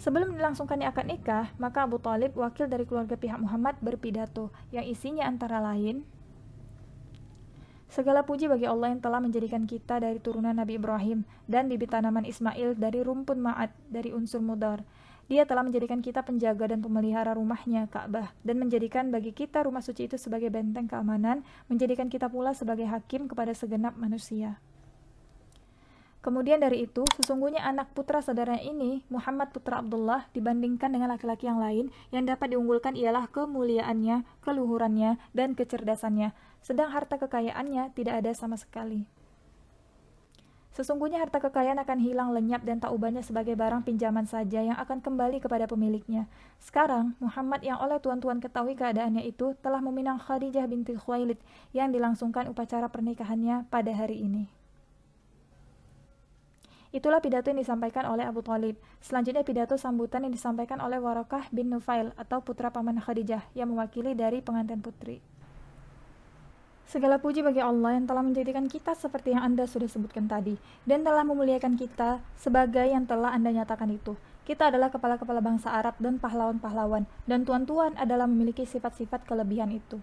Sebelum 0.00 0.32
dilangsungkannya 0.32 0.88
akad 0.88 1.06
nikah, 1.06 1.46
maka 1.60 1.84
Abu 1.84 2.00
Talib, 2.00 2.32
wakil 2.32 2.66
dari 2.66 2.88
keluarga 2.88 3.20
pihak 3.20 3.36
Muhammad, 3.36 3.76
berpidato 3.84 4.48
yang 4.72 4.88
isinya 4.88 5.28
antara 5.28 5.60
lain, 5.60 6.08
Segala 7.90 8.22
puji 8.22 8.46
bagi 8.46 8.70
Allah 8.70 8.94
yang 8.94 9.02
telah 9.02 9.18
menjadikan 9.18 9.66
kita 9.66 9.98
dari 9.98 10.22
turunan 10.22 10.54
Nabi 10.54 10.78
Ibrahim 10.78 11.26
dan 11.50 11.66
bibit 11.66 11.90
tanaman 11.90 12.22
Ismail 12.22 12.78
dari 12.78 13.02
rumpun 13.02 13.42
ma'at 13.42 13.74
dari 13.90 14.14
unsur 14.14 14.38
mudar 14.38 14.86
dia 15.30 15.46
telah 15.46 15.62
menjadikan 15.62 16.02
kita 16.02 16.26
penjaga 16.26 16.74
dan 16.74 16.82
pemelihara 16.82 17.38
rumahnya, 17.38 17.86
Ka'bah, 17.86 18.34
dan 18.42 18.58
menjadikan 18.58 19.14
bagi 19.14 19.30
kita 19.30 19.62
rumah 19.62 19.78
suci 19.78 20.10
itu 20.10 20.18
sebagai 20.18 20.50
benteng 20.50 20.90
keamanan, 20.90 21.46
menjadikan 21.70 22.10
kita 22.10 22.26
pula 22.26 22.50
sebagai 22.50 22.90
hakim 22.90 23.30
kepada 23.30 23.54
segenap 23.54 23.94
manusia. 23.94 24.58
Kemudian 26.20 26.58
dari 26.58 26.84
itu, 26.84 27.06
sesungguhnya 27.16 27.62
anak 27.62 27.94
putra 27.94 28.20
saudaranya 28.20 28.60
ini, 28.60 29.06
Muhammad 29.06 29.54
putra 29.54 29.78
Abdullah, 29.80 30.26
dibandingkan 30.34 30.90
dengan 30.90 31.14
laki-laki 31.14 31.46
yang 31.46 31.62
lain, 31.62 31.94
yang 32.10 32.26
dapat 32.26 32.50
diunggulkan 32.50 32.98
ialah 32.98 33.30
kemuliaannya, 33.30 34.26
keluhurannya, 34.42 35.16
dan 35.30 35.54
kecerdasannya, 35.54 36.34
sedang 36.60 36.90
harta 36.90 37.22
kekayaannya 37.22 37.94
tidak 37.94 38.20
ada 38.20 38.34
sama 38.34 38.58
sekali. 38.58 39.06
Sesungguhnya 40.80 41.20
harta 41.20 41.44
kekayaan 41.44 41.76
akan 41.84 42.00
hilang 42.00 42.32
lenyap 42.32 42.64
dan 42.64 42.80
tak 42.80 42.88
ubahnya 42.96 43.20
sebagai 43.20 43.52
barang 43.52 43.84
pinjaman 43.84 44.24
saja 44.24 44.64
yang 44.64 44.80
akan 44.80 45.04
kembali 45.04 45.36
kepada 45.36 45.68
pemiliknya. 45.68 46.24
Sekarang, 46.56 47.12
Muhammad 47.20 47.60
yang 47.60 47.76
oleh 47.84 48.00
tuan-tuan 48.00 48.40
ketahui 48.40 48.80
keadaannya 48.80 49.28
itu 49.28 49.52
telah 49.60 49.84
meminang 49.84 50.16
Khadijah 50.16 50.64
binti 50.64 50.96
Khuwailid 50.96 51.36
yang 51.76 51.92
dilangsungkan 51.92 52.48
upacara 52.48 52.88
pernikahannya 52.88 53.68
pada 53.68 53.92
hari 53.92 54.24
ini. 54.24 54.48
Itulah 56.96 57.20
pidato 57.20 57.52
yang 57.52 57.60
disampaikan 57.60 58.08
oleh 58.08 58.24
Abu 58.24 58.40
Talib. 58.40 58.80
Selanjutnya 59.04 59.44
pidato 59.44 59.76
sambutan 59.76 60.24
yang 60.24 60.32
disampaikan 60.32 60.80
oleh 60.80 60.96
Warakah 60.96 61.52
bin 61.52 61.68
Nufail 61.68 62.16
atau 62.16 62.40
putra 62.40 62.72
paman 62.72 62.96
Khadijah 62.96 63.52
yang 63.52 63.68
mewakili 63.68 64.16
dari 64.16 64.40
pengantin 64.40 64.80
putri. 64.80 65.20
Segala 66.90 67.22
puji 67.22 67.46
bagi 67.46 67.62
Allah 67.62 67.94
yang 67.94 68.10
telah 68.10 68.18
menjadikan 68.18 68.66
kita 68.66 68.98
seperti 68.98 69.30
yang 69.30 69.46
Anda 69.46 69.62
sudah 69.70 69.86
sebutkan 69.86 70.26
tadi, 70.26 70.58
dan 70.82 71.06
telah 71.06 71.22
memuliakan 71.22 71.78
kita 71.78 72.18
sebagai 72.34 72.82
yang 72.82 73.06
telah 73.06 73.30
Anda 73.30 73.54
nyatakan 73.54 73.94
itu. 73.94 74.18
Kita 74.42 74.74
adalah 74.74 74.90
kepala-kepala 74.90 75.38
bangsa 75.38 75.70
Arab 75.70 75.94
dan 76.02 76.18
pahlawan-pahlawan, 76.18 77.06
dan 77.30 77.46
tuan-tuan 77.46 77.94
adalah 77.94 78.26
memiliki 78.26 78.66
sifat-sifat 78.66 79.22
kelebihan 79.22 79.70
itu. 79.70 80.02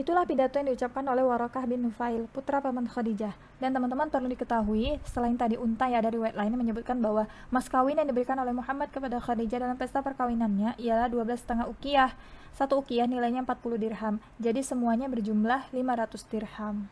Itulah 0.00 0.24
pidato 0.24 0.56
yang 0.56 0.72
diucapkan 0.72 1.04
oleh 1.12 1.20
Warakah 1.20 1.68
bin 1.68 1.84
Nufail, 1.84 2.24
putra 2.32 2.64
paman 2.64 2.88
Khadijah. 2.88 3.36
Dan 3.60 3.76
teman-teman 3.76 4.08
perlu 4.08 4.32
diketahui, 4.32 4.96
selain 5.04 5.36
tadi 5.36 5.60
unta 5.60 5.92
ya 5.92 6.00
dari 6.00 6.16
riwayat 6.16 6.40
lain 6.40 6.56
menyebutkan 6.56 7.04
bahwa 7.04 7.28
mas 7.52 7.68
kawin 7.68 8.00
yang 8.00 8.08
diberikan 8.08 8.40
oleh 8.40 8.56
Muhammad 8.56 8.88
kepada 8.88 9.20
Khadijah 9.20 9.60
dalam 9.60 9.76
pesta 9.76 10.00
perkawinannya 10.00 10.80
ialah 10.80 11.12
12 11.12 11.44
setengah 11.44 11.68
ukiyah. 11.68 12.16
Satu 12.56 12.80
ukiyah 12.80 13.04
nilainya 13.04 13.44
40 13.44 13.76
dirham. 13.76 14.14
Jadi 14.40 14.64
semuanya 14.64 15.04
berjumlah 15.12 15.68
500 15.68 16.32
dirham. 16.32 16.88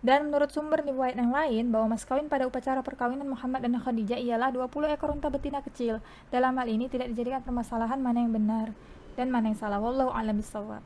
Dan 0.00 0.32
menurut 0.32 0.48
sumber 0.48 0.80
riwayat 0.80 1.20
yang 1.20 1.36
lain 1.36 1.68
bahwa 1.68 2.00
mas 2.00 2.08
kawin 2.08 2.32
pada 2.32 2.48
upacara 2.48 2.80
perkawinan 2.80 3.28
Muhammad 3.28 3.60
dan 3.60 3.76
Khadijah 3.76 4.16
ialah 4.16 4.48
20 4.56 4.96
ekor 4.96 5.12
unta 5.12 5.28
betina 5.28 5.60
kecil. 5.60 6.00
Dalam 6.32 6.56
hal 6.56 6.64
ini 6.64 6.88
tidak 6.88 7.12
dijadikan 7.12 7.44
permasalahan 7.44 8.00
mana 8.00 8.24
yang 8.24 8.32
benar 8.32 8.72
dan 9.20 9.28
mana 9.28 9.52
yang 9.52 9.60
salah. 9.60 9.76
Wallahu 9.76 10.16
a'lam 10.16 10.40
bishawab. 10.40 10.80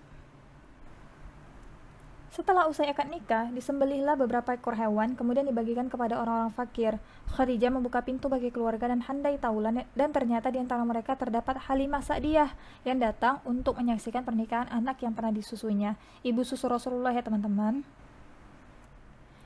Setelah 2.35 2.67
usai 2.67 2.91
akad 2.91 3.15
nikah, 3.15 3.47
disembelihlah 3.55 4.19
beberapa 4.19 4.59
ekor 4.59 4.75
hewan, 4.75 5.15
kemudian 5.15 5.47
dibagikan 5.47 5.87
kepada 5.87 6.19
orang-orang 6.19 6.51
fakir. 6.51 6.99
Khadijah 7.31 7.71
membuka 7.71 8.03
pintu 8.03 8.27
bagi 8.27 8.51
keluarga 8.51 8.91
dan 8.91 9.07
handai 9.07 9.39
taulan, 9.39 9.87
dan 9.95 10.11
ternyata 10.11 10.51
di 10.51 10.59
antara 10.59 10.83
mereka 10.83 11.15
terdapat 11.15 11.63
Halimah 11.71 12.03
Sa'diyah 12.03 12.51
yang 12.83 12.99
datang 12.99 13.39
untuk 13.47 13.79
menyaksikan 13.79 14.27
pernikahan 14.27 14.67
anak 14.67 14.99
yang 15.07 15.15
pernah 15.15 15.31
disusunya. 15.31 15.95
Ibu 16.27 16.43
susu 16.43 16.67
Rasulullah 16.67 17.15
ya 17.15 17.23
teman-teman. 17.23 17.87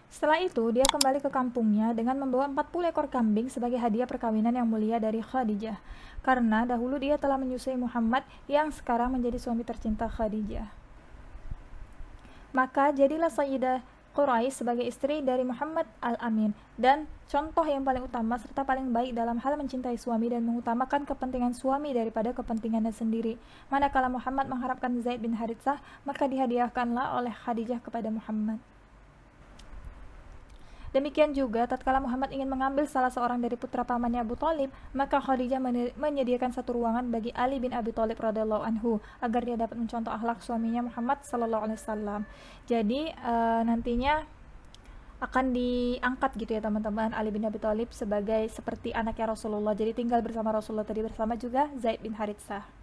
Setelah 0.09 0.41
itu, 0.41 0.65
dia 0.73 0.89
kembali 0.89 1.21
ke 1.21 1.29
kampungnya 1.29 1.93
dengan 1.93 2.17
membawa 2.17 2.49
40 2.49 2.89
ekor 2.89 3.13
kambing 3.13 3.53
sebagai 3.53 3.77
hadiah 3.77 4.09
perkawinan 4.09 4.57
yang 4.57 4.65
mulia 4.65 4.97
dari 4.97 5.21
Khadijah. 5.21 5.77
Karena 6.25 6.65
dahulu 6.65 6.97
dia 6.97 7.21
telah 7.21 7.37
menyusui 7.37 7.77
Muhammad 7.77 8.25
yang 8.49 8.73
sekarang 8.73 9.13
menjadi 9.13 9.37
suami 9.37 9.61
tercinta 9.61 10.09
Khadijah. 10.09 10.78
Maka 12.57 12.91
jadilah 12.97 13.29
Sayyidah 13.29 13.85
Quraisy 14.19 14.65
sebagai 14.65 14.83
istri 14.83 15.23
dari 15.23 15.47
Muhammad 15.47 15.87
Al-Amin 16.03 16.51
dan 16.75 17.07
contoh 17.31 17.63
yang 17.63 17.87
paling 17.87 18.03
utama 18.03 18.35
serta 18.35 18.67
paling 18.67 18.91
baik 18.91 19.15
dalam 19.15 19.39
hal 19.39 19.55
mencintai 19.55 19.95
suami 19.95 20.27
dan 20.27 20.43
mengutamakan 20.43 21.07
kepentingan 21.07 21.55
suami 21.55 21.95
daripada 21.95 22.35
kepentingannya 22.35 22.91
sendiri. 22.91 23.39
Manakala 23.71 24.11
Muhammad 24.11 24.51
mengharapkan 24.51 24.91
Zaid 25.05 25.23
bin 25.23 25.39
Haritsah, 25.39 25.79
maka 26.03 26.27
dihadiahkanlah 26.27 27.15
oleh 27.15 27.31
Khadijah 27.31 27.79
kepada 27.79 28.11
Muhammad. 28.11 28.59
Demikian 30.89 31.37
juga, 31.37 31.69
tatkala 31.69 32.01
Muhammad 32.01 32.33
ingin 32.33 32.49
mengambil 32.49 32.89
salah 32.89 33.13
seorang 33.13 33.37
dari 33.45 33.61
putra 33.61 33.85
pamannya 33.85 34.25
Abu 34.25 34.41
Talib, 34.41 34.73
maka 34.97 35.21
Khadijah 35.21 35.61
menyediakan 35.97 36.57
satu 36.57 36.81
ruangan 36.81 37.13
bagi 37.13 37.29
Ali 37.37 37.61
bin 37.61 37.77
Abi 37.77 37.93
Talib 37.93 38.17
radhiallahu 38.17 38.65
anhu 38.65 38.97
agar 39.21 39.45
dia 39.45 39.57
dapat 39.61 39.77
mencontoh 39.77 40.09
akhlak 40.09 40.41
suaminya 40.41 40.89
Muhammad 40.89 41.21
sallallahu 41.29 41.63
alaihi 41.69 41.79
wasallam. 41.81 42.21
Jadi 42.65 43.13
uh, 43.21 43.63
nantinya 43.69 44.25
akan 45.19 45.51
diangkat 45.51 46.31
gitu 46.39 46.55
ya 46.55 46.63
teman-teman 46.63 47.11
Ali 47.11 47.35
bin 47.35 47.43
Abi 47.43 47.59
Thalib 47.59 47.91
sebagai 47.91 48.47
seperti 48.55 48.95
anaknya 48.95 49.35
Rasulullah 49.35 49.75
jadi 49.75 49.91
tinggal 49.91 50.23
bersama 50.23 50.55
Rasulullah 50.55 50.87
tadi 50.87 51.03
bersama 51.03 51.35
juga 51.35 51.67
Zaid 51.75 51.99
bin 52.07 52.15
Haritsah 52.15 52.78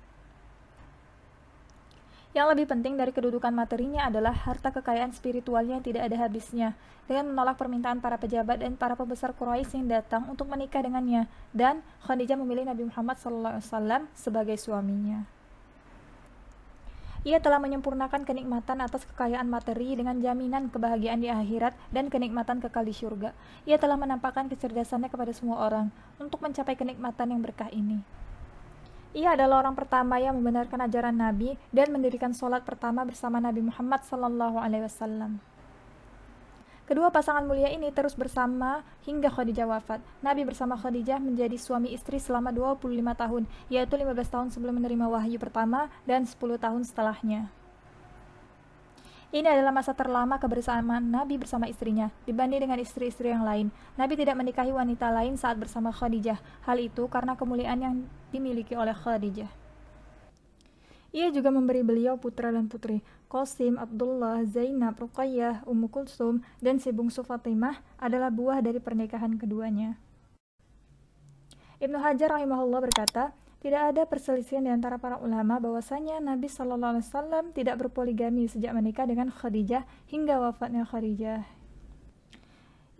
yang 2.36 2.52
lebih 2.52 2.68
penting 2.68 3.00
dari 3.00 3.16
kedudukan 3.16 3.56
materinya 3.56 4.12
adalah 4.12 4.36
harta 4.36 4.68
kekayaan 4.68 5.16
spiritualnya 5.16 5.80
yang 5.80 5.86
tidak 5.88 6.12
ada 6.12 6.28
habisnya. 6.28 6.76
Dengan 7.08 7.32
menolak 7.32 7.56
permintaan 7.56 8.04
para 8.04 8.20
pejabat 8.20 8.60
dan 8.60 8.76
para 8.76 9.00
pembesar 9.00 9.32
Quraisy 9.32 9.80
yang 9.80 9.88
datang 9.88 10.28
untuk 10.28 10.52
menikah 10.52 10.84
dengannya, 10.84 11.32
dan 11.56 11.80
Khadijah 12.04 12.36
memilih 12.36 12.68
Nabi 12.68 12.92
Muhammad 12.92 13.16
SAW 13.24 14.12
sebagai 14.12 14.60
suaminya. 14.60 15.24
Ia 17.26 17.40
telah 17.40 17.58
menyempurnakan 17.58 18.28
kenikmatan 18.28 18.84
atas 18.84 19.08
kekayaan 19.08 19.48
materi 19.48 19.96
dengan 19.96 20.20
jaminan 20.20 20.68
kebahagiaan 20.70 21.24
di 21.24 21.32
akhirat 21.32 21.74
dan 21.90 22.12
kenikmatan 22.12 22.60
kekal 22.60 22.84
di 22.84 22.94
surga. 22.94 23.32
Ia 23.64 23.80
telah 23.80 23.96
menampakkan 23.96 24.52
kecerdasannya 24.52 25.08
kepada 25.08 25.32
semua 25.32 25.64
orang 25.66 25.90
untuk 26.20 26.44
mencapai 26.44 26.76
kenikmatan 26.78 27.32
yang 27.32 27.42
berkah 27.42 27.72
ini. 27.72 28.25
Ia 29.16 29.32
adalah 29.32 29.64
orang 29.64 29.80
pertama 29.80 30.20
yang 30.20 30.36
membenarkan 30.36 30.92
ajaran 30.92 31.16
Nabi 31.16 31.56
dan 31.72 31.88
mendirikan 31.96 32.36
sholat 32.36 32.68
pertama 32.68 33.08
bersama 33.08 33.40
Nabi 33.40 33.64
Muhammad 33.64 34.04
Sallallahu 34.04 34.60
Alaihi 34.60 34.84
Wasallam. 34.84 35.40
Kedua 36.84 37.08
pasangan 37.16 37.48
mulia 37.48 37.72
ini 37.72 37.96
terus 37.96 38.12
bersama 38.20 38.84
hingga 39.08 39.32
Khadijah 39.32 39.72
wafat. 39.72 40.04
Nabi 40.20 40.44
bersama 40.44 40.76
Khadijah 40.76 41.24
menjadi 41.24 41.56
suami 41.56 41.96
istri 41.96 42.20
selama 42.20 42.52
25 42.52 42.92
tahun, 43.16 43.48
yaitu 43.72 43.96
15 43.96 44.20
tahun 44.28 44.48
sebelum 44.52 44.84
menerima 44.84 45.08
wahyu 45.08 45.40
pertama 45.40 45.88
dan 46.04 46.28
10 46.28 46.36
tahun 46.60 46.84
setelahnya. 46.84 47.48
Ini 49.36 49.52
adalah 49.52 49.76
masa 49.76 49.92
terlama 49.92 50.40
kebersamaan 50.40 51.12
Nabi 51.12 51.36
bersama 51.36 51.68
istrinya, 51.68 52.08
dibanding 52.24 52.64
dengan 52.64 52.80
istri-istri 52.80 53.36
yang 53.36 53.44
lain. 53.44 53.68
Nabi 54.00 54.16
tidak 54.16 54.40
menikahi 54.40 54.72
wanita 54.72 55.12
lain 55.12 55.36
saat 55.36 55.60
bersama 55.60 55.92
Khadijah. 55.92 56.40
Hal 56.64 56.80
itu 56.80 57.04
karena 57.12 57.36
kemuliaan 57.36 57.84
yang 57.84 57.96
dimiliki 58.32 58.80
oleh 58.80 58.96
Khadijah. 58.96 59.52
Ia 61.12 61.28
juga 61.36 61.52
memberi 61.52 61.84
beliau 61.84 62.16
putra 62.16 62.48
dan 62.48 62.72
putri. 62.72 63.04
Qasim, 63.28 63.76
Abdullah, 63.76 64.48
Zainab, 64.48 64.96
Ruqayyah, 65.04 65.68
Ummu 65.68 65.92
Kulsum, 65.92 66.40
dan 66.64 66.80
si 66.80 66.96
bungsu 66.96 67.20
Fatimah 67.28 67.84
adalah 68.00 68.32
buah 68.32 68.64
dari 68.64 68.80
pernikahan 68.80 69.36
keduanya. 69.36 70.00
Ibnu 71.84 72.00
Hajar 72.00 72.40
rahimahullah 72.40 72.80
berkata, 72.80 73.36
tidak 73.66 73.98
ada 73.98 74.06
perselisihan 74.06 74.62
di 74.62 74.70
antara 74.70 75.02
para 75.02 75.18
ulama 75.18 75.58
bahwasanya 75.58 76.22
Nabi 76.22 76.46
Shallallahu 76.46 77.02
Alaihi 77.02 77.10
Wasallam 77.10 77.50
tidak 77.50 77.82
berpoligami 77.82 78.46
sejak 78.46 78.70
menikah 78.78 79.10
dengan 79.10 79.34
Khadijah 79.34 79.90
hingga 80.06 80.38
wafatnya 80.38 80.86
Khadijah. 80.86 81.42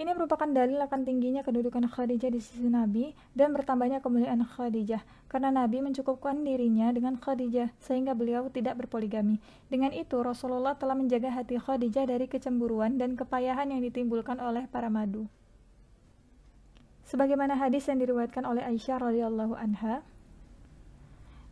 Ini 0.02 0.12
merupakan 0.18 0.50
dalil 0.50 0.82
akan 0.82 1.06
tingginya 1.06 1.46
kedudukan 1.46 1.86
Khadijah 1.86 2.34
di 2.34 2.42
sisi 2.42 2.66
Nabi 2.66 3.14
dan 3.38 3.54
bertambahnya 3.54 4.02
kemuliaan 4.02 4.42
Khadijah 4.42 5.06
karena 5.30 5.54
Nabi 5.54 5.86
mencukupkan 5.86 6.42
dirinya 6.42 6.90
dengan 6.90 7.22
Khadijah 7.22 7.70
sehingga 7.78 8.18
beliau 8.18 8.50
tidak 8.50 8.82
berpoligami. 8.82 9.38
Dengan 9.70 9.94
itu 9.94 10.18
Rasulullah 10.18 10.74
telah 10.82 10.98
menjaga 10.98 11.30
hati 11.30 11.62
Khadijah 11.62 12.10
dari 12.10 12.26
kecemburuan 12.26 12.98
dan 12.98 13.14
kepayahan 13.14 13.70
yang 13.70 13.86
ditimbulkan 13.86 14.42
oleh 14.42 14.66
para 14.66 14.90
madu. 14.90 15.30
Sebagaimana 17.06 17.54
hadis 17.54 17.86
yang 17.86 18.02
diriwayatkan 18.02 18.50
oleh 18.50 18.66
Aisyah 18.66 18.98
radhiyallahu 18.98 19.54
anha, 19.54 20.02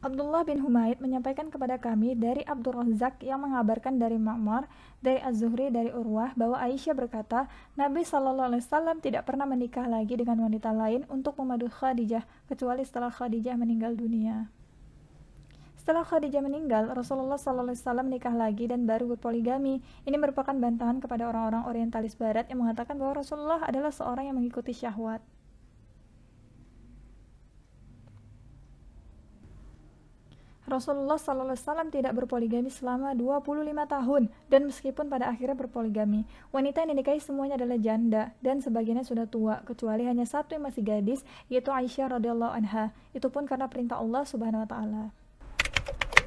Abdullah 0.03 0.43
bin 0.43 0.59
Humaid 0.59 0.99
menyampaikan 0.99 1.47
kepada 1.47 1.79
kami 1.79 2.11
dari 2.19 2.43
Abdul 2.43 2.75
Razak 2.75 3.23
yang 3.23 3.39
mengabarkan 3.39 3.95
dari 3.95 4.19
Ma'mar, 4.19 4.67
dari 4.99 5.23
Az-Zuhri, 5.23 5.71
dari 5.71 5.95
Urwah, 5.95 6.35
bahwa 6.35 6.59
Aisyah 6.59 6.91
berkata, 6.91 7.47
Nabi 7.79 8.03
Shallallahu 8.03 8.51
Alaihi 8.51 8.67
Wasallam 8.67 8.99
tidak 8.99 9.23
pernah 9.23 9.47
menikah 9.47 9.87
lagi 9.87 10.19
dengan 10.19 10.43
wanita 10.43 10.75
lain 10.75 11.07
untuk 11.07 11.39
memadu 11.39 11.71
Khadijah, 11.71 12.27
kecuali 12.51 12.83
setelah 12.83 13.15
Khadijah 13.15 13.55
meninggal 13.55 13.95
dunia. 13.95 14.51
Setelah 15.79 16.03
Khadijah 16.03 16.43
meninggal, 16.43 16.91
Rasulullah 16.91 17.39
Sallallahu 17.39 17.71
Alaihi 17.71 17.79
Wasallam 17.87 18.05
menikah 18.11 18.35
lagi 18.35 18.67
dan 18.67 18.83
baru 18.83 19.15
berpoligami. 19.15 19.79
Ini 20.03 20.19
merupakan 20.19 20.51
bantahan 20.51 20.99
kepada 20.99 21.31
orang-orang 21.31 21.63
Orientalis 21.63 22.19
Barat 22.19 22.51
yang 22.51 22.59
mengatakan 22.59 22.99
bahwa 22.99 23.23
Rasulullah 23.23 23.63
adalah 23.63 23.95
seorang 23.95 24.27
yang 24.27 24.35
mengikuti 24.35 24.75
syahwat. 24.75 25.23
Rasulullah 30.73 31.21
SAW 31.21 31.93
tidak 31.93 32.17
berpoligami 32.17 32.73
selama 32.73 33.13
25 33.13 33.69
tahun 33.85 34.23
dan 34.49 34.61
meskipun 34.65 35.05
pada 35.05 35.29
akhirnya 35.29 35.53
berpoligami, 35.53 36.25
wanita 36.49 36.81
yang 36.81 36.97
dinikahi 36.97 37.21
semuanya 37.21 37.61
adalah 37.61 37.77
janda 37.77 38.33
dan 38.41 38.57
sebagiannya 38.57 39.05
sudah 39.05 39.29
tua 39.29 39.61
kecuali 39.61 40.09
hanya 40.09 40.25
satu 40.25 40.57
yang 40.57 40.65
masih 40.65 40.81
gadis 40.81 41.21
yaitu 41.53 41.69
Aisyah 41.69 42.17
radhiyallahu 42.17 42.49
anha. 42.49 42.89
Itu 43.13 43.29
pun 43.29 43.45
karena 43.45 43.69
perintah 43.69 44.01
Allah 44.01 44.25
Subhanahu 44.25 44.65
wa 44.65 44.69
taala. 44.69 45.03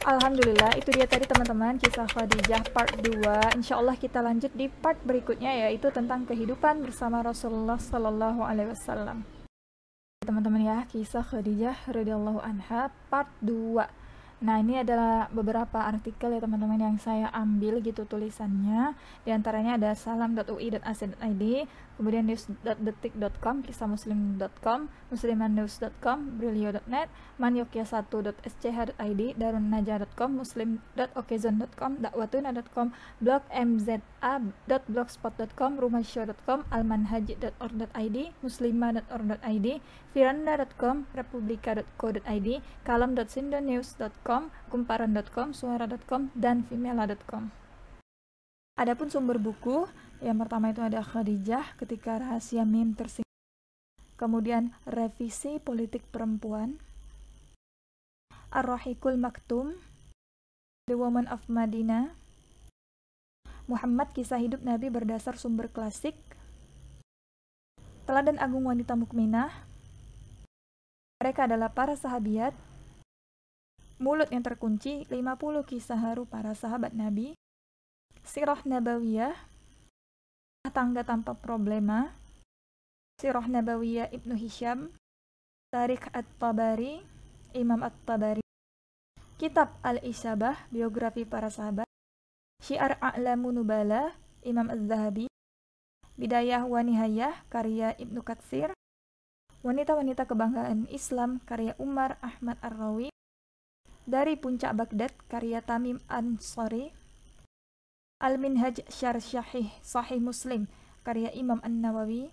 Alhamdulillah 0.06 0.78
itu 0.78 0.94
dia 0.94 1.10
tadi 1.10 1.26
teman-teman 1.26 1.82
kisah 1.82 2.06
Khadijah 2.06 2.70
part 2.70 2.94
2 3.02 3.58
Insya 3.58 3.74
Allah 3.82 3.98
kita 3.98 4.22
lanjut 4.22 4.54
di 4.54 4.70
part 4.70 4.94
berikutnya 5.02 5.66
yaitu 5.66 5.90
tentang 5.90 6.22
kehidupan 6.22 6.78
bersama 6.86 7.26
Rasulullah 7.26 7.74
Sallallahu 7.74 8.38
Alaihi 8.38 8.70
Wasallam 8.70 9.26
teman-teman 10.22 10.62
ya 10.62 10.78
kisah 10.86 11.26
Khadijah 11.26 11.90
radhiyallahu 11.90 12.38
anha 12.38 12.94
part 13.10 13.26
2 13.42 14.05
Nah, 14.36 14.60
ini 14.60 14.76
adalah 14.76 15.32
beberapa 15.32 15.88
artikel 15.88 16.36
ya 16.36 16.44
teman-teman 16.44 16.76
yang 16.76 17.00
saya 17.00 17.32
ambil 17.32 17.80
gitu 17.80 18.04
tulisannya. 18.04 18.92
Di 19.24 19.32
antaranya 19.32 19.80
ada 19.80 19.96
salam.ui.ac.id, 19.96 21.44
kemudian 21.96 22.28
news.detik.com, 22.28 23.64
kisahmuslim.com, 23.64 24.92
muslimannews.com, 25.08 26.36
brilio.net, 26.36 27.08
manyokya1.sch.id, 27.40 29.22
darunnaja.com, 29.40 30.30
muslim.okezon.com, 30.36 32.04
dakwatuna.com, 32.04 32.92
blog 33.24 33.40
mza.blogspot.com, 33.48 35.70
rumahshow.com, 35.80 36.68
almanhaji.org.id, 36.68 38.16
muslimah.org.id, 38.44 39.68
firanda.com, 40.12 41.08
republika.co.id, 41.16 42.48
kalam.sindonews.com, 42.84 44.25
kumparan.com, 44.68 45.54
suara.com, 45.54 46.34
dan 46.34 46.66
vimela.com. 46.66 47.54
Adapun 48.76 49.08
sumber 49.08 49.38
buku, 49.38 49.86
yang 50.20 50.36
pertama 50.42 50.74
itu 50.74 50.82
ada 50.82 51.00
Khadijah 51.00 51.78
ketika 51.78 52.18
rahasia 52.18 52.66
mim 52.66 52.92
tersinggung. 52.92 53.24
Kemudian 54.18 54.74
revisi 54.84 55.62
politik 55.62 56.02
perempuan. 56.10 56.82
Ar-Rahikul 58.50 59.14
Maktum, 59.20 59.78
The 60.88 60.96
Woman 60.98 61.30
of 61.30 61.44
Madinah, 61.46 62.10
Muhammad 63.70 64.10
kisah 64.14 64.40
hidup 64.42 64.62
Nabi 64.62 64.88
berdasar 64.88 65.36
sumber 65.36 65.70
klasik, 65.70 66.16
Teladan 68.06 68.38
Agung 68.38 68.70
Wanita 68.70 68.94
Mukminah, 68.94 69.50
mereka 71.18 71.50
adalah 71.50 71.74
para 71.74 71.98
sahabiat, 71.98 72.54
mulut 73.96 74.28
yang 74.28 74.44
terkunci, 74.44 75.08
50 75.08 75.64
kisah 75.64 75.96
haru 75.96 76.28
para 76.28 76.52
sahabat 76.52 76.92
Nabi, 76.92 77.32
Sirah 78.26 78.60
Nabawiyah, 78.66 79.32
Tangga 80.68 81.06
Tanpa 81.06 81.32
Problema, 81.32 82.12
Sirah 83.16 83.48
Nabawiyah 83.48 84.12
Ibnu 84.12 84.36
Hisham, 84.36 84.92
Tarik 85.72 86.10
At-Tabari, 86.12 87.00
Imam 87.56 87.80
At-Tabari, 87.80 88.44
Kitab 89.40 89.72
Al-Isabah, 89.80 90.68
Biografi 90.68 91.24
Para 91.24 91.48
Sahabat, 91.48 91.88
Syiar 92.60 93.00
A'lamu 93.00 93.52
Nubala, 93.52 94.16
Imam 94.44 94.68
Az-Zahabi, 94.68 95.28
Bidayah 96.16 96.64
wa 96.64 96.80
Nihayah, 96.80 97.44
karya 97.48 97.92
Ibnu 97.96 98.20
Katsir, 98.24 98.76
Wanita-wanita 99.64 100.30
kebanggaan 100.30 100.86
Islam, 100.94 101.42
karya 101.42 101.74
Umar 101.82 102.22
Ahmad 102.22 102.54
Ar-Rawi, 102.62 103.10
Dari 104.06 104.38
Puncak 104.38 104.78
Baghdad, 104.78 105.10
karya 105.26 105.58
Tamim 105.66 105.98
Ansari, 106.06 106.94
Al-Minhaj 108.16 108.80
Syar 108.88 109.20
Syahih 109.20 109.68
Sahih 109.84 110.22
Muslim 110.24 110.70
karya 111.04 111.28
Imam 111.36 111.60
An-Nawawi. 111.60 112.32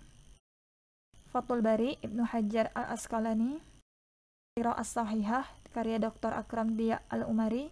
Fathul 1.28 1.60
Bari 1.60 2.00
Ibnu 2.00 2.24
Hajar 2.24 2.72
Al-Asqalani. 2.72 3.60
As 4.54 4.94
Sahihah 4.94 5.44
karya 5.76 6.00
Dr. 6.00 6.32
Akram 6.32 6.78
Dia 6.78 7.04
Al-Umari. 7.12 7.68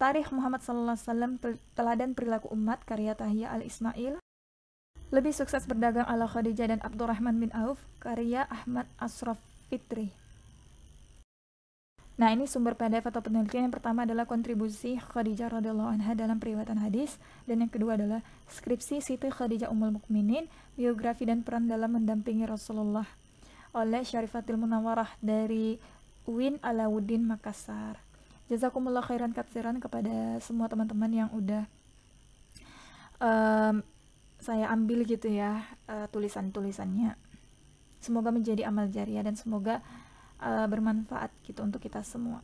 Tarikh 0.00 0.32
Muhammad 0.32 0.64
Sallallahu 0.64 0.96
Alaihi 0.96 1.08
Wasallam 1.10 1.32
Teladan 1.76 2.16
Perilaku 2.16 2.48
Umat 2.56 2.86
karya 2.88 3.18
Tahiyah 3.18 3.52
Al-Ismail. 3.58 4.16
Lebih 5.12 5.34
Sukses 5.36 5.68
Berdagang 5.68 6.08
ala 6.08 6.24
Khadijah 6.24 6.72
dan 6.72 6.80
Abdurrahman 6.80 7.36
bin 7.36 7.52
Auf 7.52 7.84
karya 8.00 8.48
Ahmad 8.48 8.88
Asraf 8.96 9.36
Fitri 9.68 10.21
Nah, 12.20 12.28
ini 12.28 12.44
sumber 12.44 12.76
PDF 12.76 13.08
atau 13.08 13.24
penelitian 13.24 13.68
yang 13.68 13.74
pertama 13.74 14.04
adalah 14.04 14.28
kontribusi 14.28 15.00
Khadijah 15.00 15.48
radhiyallahu 15.48 15.96
anha 15.96 16.12
dalam 16.12 16.36
periwayatan 16.36 16.76
hadis 16.84 17.16
dan 17.48 17.64
yang 17.64 17.72
kedua 17.72 17.96
adalah 17.96 18.20
skripsi 18.52 19.00
Siti 19.00 19.32
Khadijah 19.32 19.72
Ummul 19.72 19.96
Mukminin, 19.96 20.44
biografi 20.76 21.24
dan 21.24 21.40
peran 21.40 21.72
dalam 21.72 21.96
mendampingi 21.96 22.44
Rasulullah 22.44 23.08
oleh 23.72 24.04
Syarifatil 24.04 24.60
Munawarah 24.60 25.08
dari 25.24 25.80
Win 26.28 26.60
Alauddin 26.60 27.24
Makassar. 27.24 27.96
Jazakumullah 28.52 29.00
khairan 29.00 29.32
katsiran 29.32 29.80
kepada 29.80 30.36
semua 30.44 30.68
teman-teman 30.68 31.08
yang 31.08 31.30
udah 31.32 31.64
um, 33.16 33.80
saya 34.36 34.68
ambil 34.68 35.08
gitu 35.08 35.32
ya 35.32 35.64
uh, 35.88 36.04
tulisan-tulisannya. 36.12 37.16
Semoga 38.02 38.34
menjadi 38.34 38.68
amal 38.68 38.92
jariah 38.92 39.24
dan 39.24 39.38
semoga 39.38 39.80
uh, 40.42 40.66
bermanfaat 40.66 41.30
gitu 41.46 41.62
untuk 41.62 41.78
kita 41.78 42.02
semua. 42.02 42.42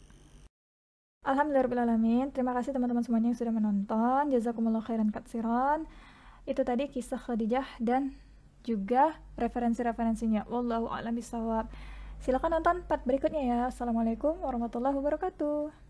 Alhamdulillahirrahmanirrahim. 1.26 2.30
Terima 2.30 2.54
kasih 2.54 2.70
teman-teman 2.70 3.02
semuanya 3.02 3.34
yang 3.34 3.38
sudah 3.38 3.52
menonton. 3.52 4.22
Jazakumullah 4.30 4.80
khairan 4.86 5.10
katsiran. 5.10 5.84
Itu 6.46 6.62
tadi 6.64 6.88
kisah 6.88 7.20
Khadijah 7.20 7.66
dan 7.82 8.16
juga 8.62 9.18
referensi-referensinya. 9.36 10.46
Wallahu 10.48 10.88
a'lam 10.88 11.12
bishawab. 11.18 11.68
Silakan 12.22 12.62
nonton 12.62 12.86
part 12.86 13.02
berikutnya 13.04 13.42
ya. 13.44 13.60
Assalamualaikum 13.68 14.40
warahmatullahi 14.40 14.94
wabarakatuh. 14.94 15.87